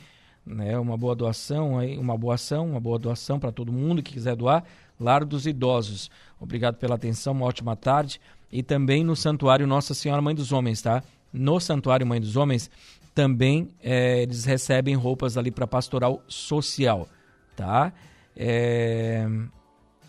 Né, 0.46 0.78
uma 0.78 0.98
boa 0.98 1.16
doação, 1.16 1.76
uma 1.98 2.18
boa 2.18 2.36
ação, 2.36 2.72
uma 2.72 2.80
boa 2.80 3.00
doação 3.00 3.40
para 3.40 3.54
todo 3.54 3.72
mundo 3.72 4.04
que 4.04 4.12
quiser 4.12 4.36
doar. 4.36 4.66
Lar 5.00 5.24
dos 5.24 5.48
Idosos. 5.48 6.12
Obrigado 6.42 6.76
pela 6.76 6.96
atenção, 6.96 7.32
uma 7.32 7.46
ótima 7.46 7.74
tarde. 7.78 8.20
E 8.52 8.62
também 8.62 9.02
no 9.02 9.16
Santuário 9.16 9.66
Nossa 9.66 9.94
Senhora 9.94 10.22
Mãe 10.22 10.36
dos 10.36 10.52
Homens, 10.52 10.82
tá? 10.82 11.02
No 11.38 11.60
Santuário 11.60 12.06
Mãe 12.06 12.20
dos 12.20 12.36
Homens, 12.36 12.70
também 13.14 13.70
é, 13.82 14.22
eles 14.22 14.46
recebem 14.46 14.96
roupas 14.96 15.38
ali 15.38 15.50
para 15.50 15.66
pastoral 15.66 16.22
social, 16.28 17.08
tá? 17.56 17.92
É, 18.36 19.28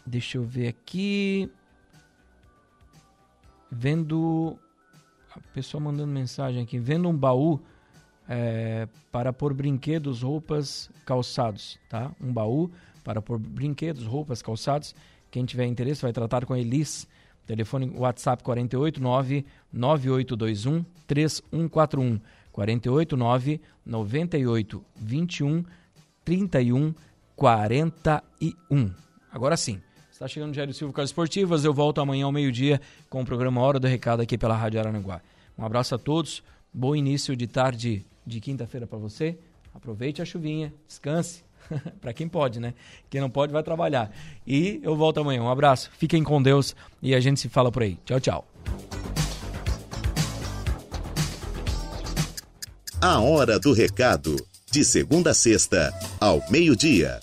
deixa 0.06 0.36
eu 0.36 0.44
ver 0.44 0.68
aqui. 0.68 1.50
Vendo. 3.70 4.58
A 5.34 5.40
pessoa 5.54 5.80
mandando 5.80 6.12
mensagem 6.12 6.62
aqui. 6.62 6.78
Vendo 6.78 7.08
um 7.08 7.16
baú 7.16 7.60
é, 8.28 8.86
para 9.10 9.32
pôr 9.32 9.54
brinquedos, 9.54 10.20
roupas, 10.22 10.90
calçados, 11.06 11.78
tá? 11.88 12.10
Um 12.20 12.30
baú 12.30 12.70
para 13.02 13.22
pôr 13.22 13.38
brinquedos, 13.38 14.04
roupas, 14.04 14.42
calçados. 14.42 14.94
Quem 15.30 15.46
tiver 15.46 15.64
interesse 15.64 16.02
vai 16.02 16.12
tratar 16.12 16.44
com 16.44 16.52
a 16.52 16.58
Elis 16.58 17.08
Telefone 17.48 17.90
WhatsApp 17.96 18.44
489 18.44 19.46
9821 19.72 20.84
3141. 21.06 22.20
489 22.52 23.60
98 23.86 24.84
21 24.96 25.64
31 26.24 26.94
41. 27.34 28.92
Agora 29.32 29.56
sim. 29.56 29.80
Está 30.10 30.28
chegando 30.28 30.50
o 30.50 30.54
Jair 30.54 30.74
Silva 30.74 30.92
com 30.92 31.00
as 31.00 31.08
esportivas. 31.08 31.64
Eu 31.64 31.72
volto 31.72 32.02
amanhã 32.02 32.26
ao 32.26 32.32
meio-dia 32.32 32.80
com 33.08 33.22
o 33.22 33.24
programa 33.24 33.62
Hora 33.62 33.80
do 33.80 33.86
Recado 33.86 34.20
aqui 34.20 34.36
pela 34.36 34.54
Rádio 34.54 34.80
Aranaguá. 34.80 35.22
Um 35.56 35.64
abraço 35.64 35.94
a 35.94 35.98
todos. 35.98 36.42
Bom 36.74 36.94
início 36.94 37.34
de 37.34 37.46
tarde 37.46 38.04
de 38.26 38.40
quinta-feira 38.40 38.86
para 38.86 38.98
você. 38.98 39.38
Aproveite 39.72 40.20
a 40.20 40.24
chuvinha, 40.24 40.74
descanse 40.86 41.47
para 42.00 42.12
quem 42.12 42.28
pode, 42.28 42.60
né? 42.60 42.74
Quem 43.10 43.20
não 43.20 43.30
pode 43.30 43.52
vai 43.52 43.62
trabalhar. 43.62 44.10
E 44.46 44.80
eu 44.82 44.96
volto 44.96 45.20
amanhã. 45.20 45.42
Um 45.42 45.50
abraço, 45.50 45.90
fiquem 45.98 46.22
com 46.22 46.42
Deus 46.42 46.74
e 47.02 47.14
a 47.14 47.20
gente 47.20 47.40
se 47.40 47.48
fala 47.48 47.70
por 47.70 47.82
aí. 47.82 47.98
Tchau, 48.04 48.20
tchau. 48.20 48.48
A 53.00 53.20
hora 53.20 53.60
do 53.60 53.72
recado, 53.72 54.34
de 54.72 54.84
segunda 54.84 55.30
a 55.30 55.34
sexta, 55.34 55.94
ao 56.20 56.42
meio-dia. 56.50 57.20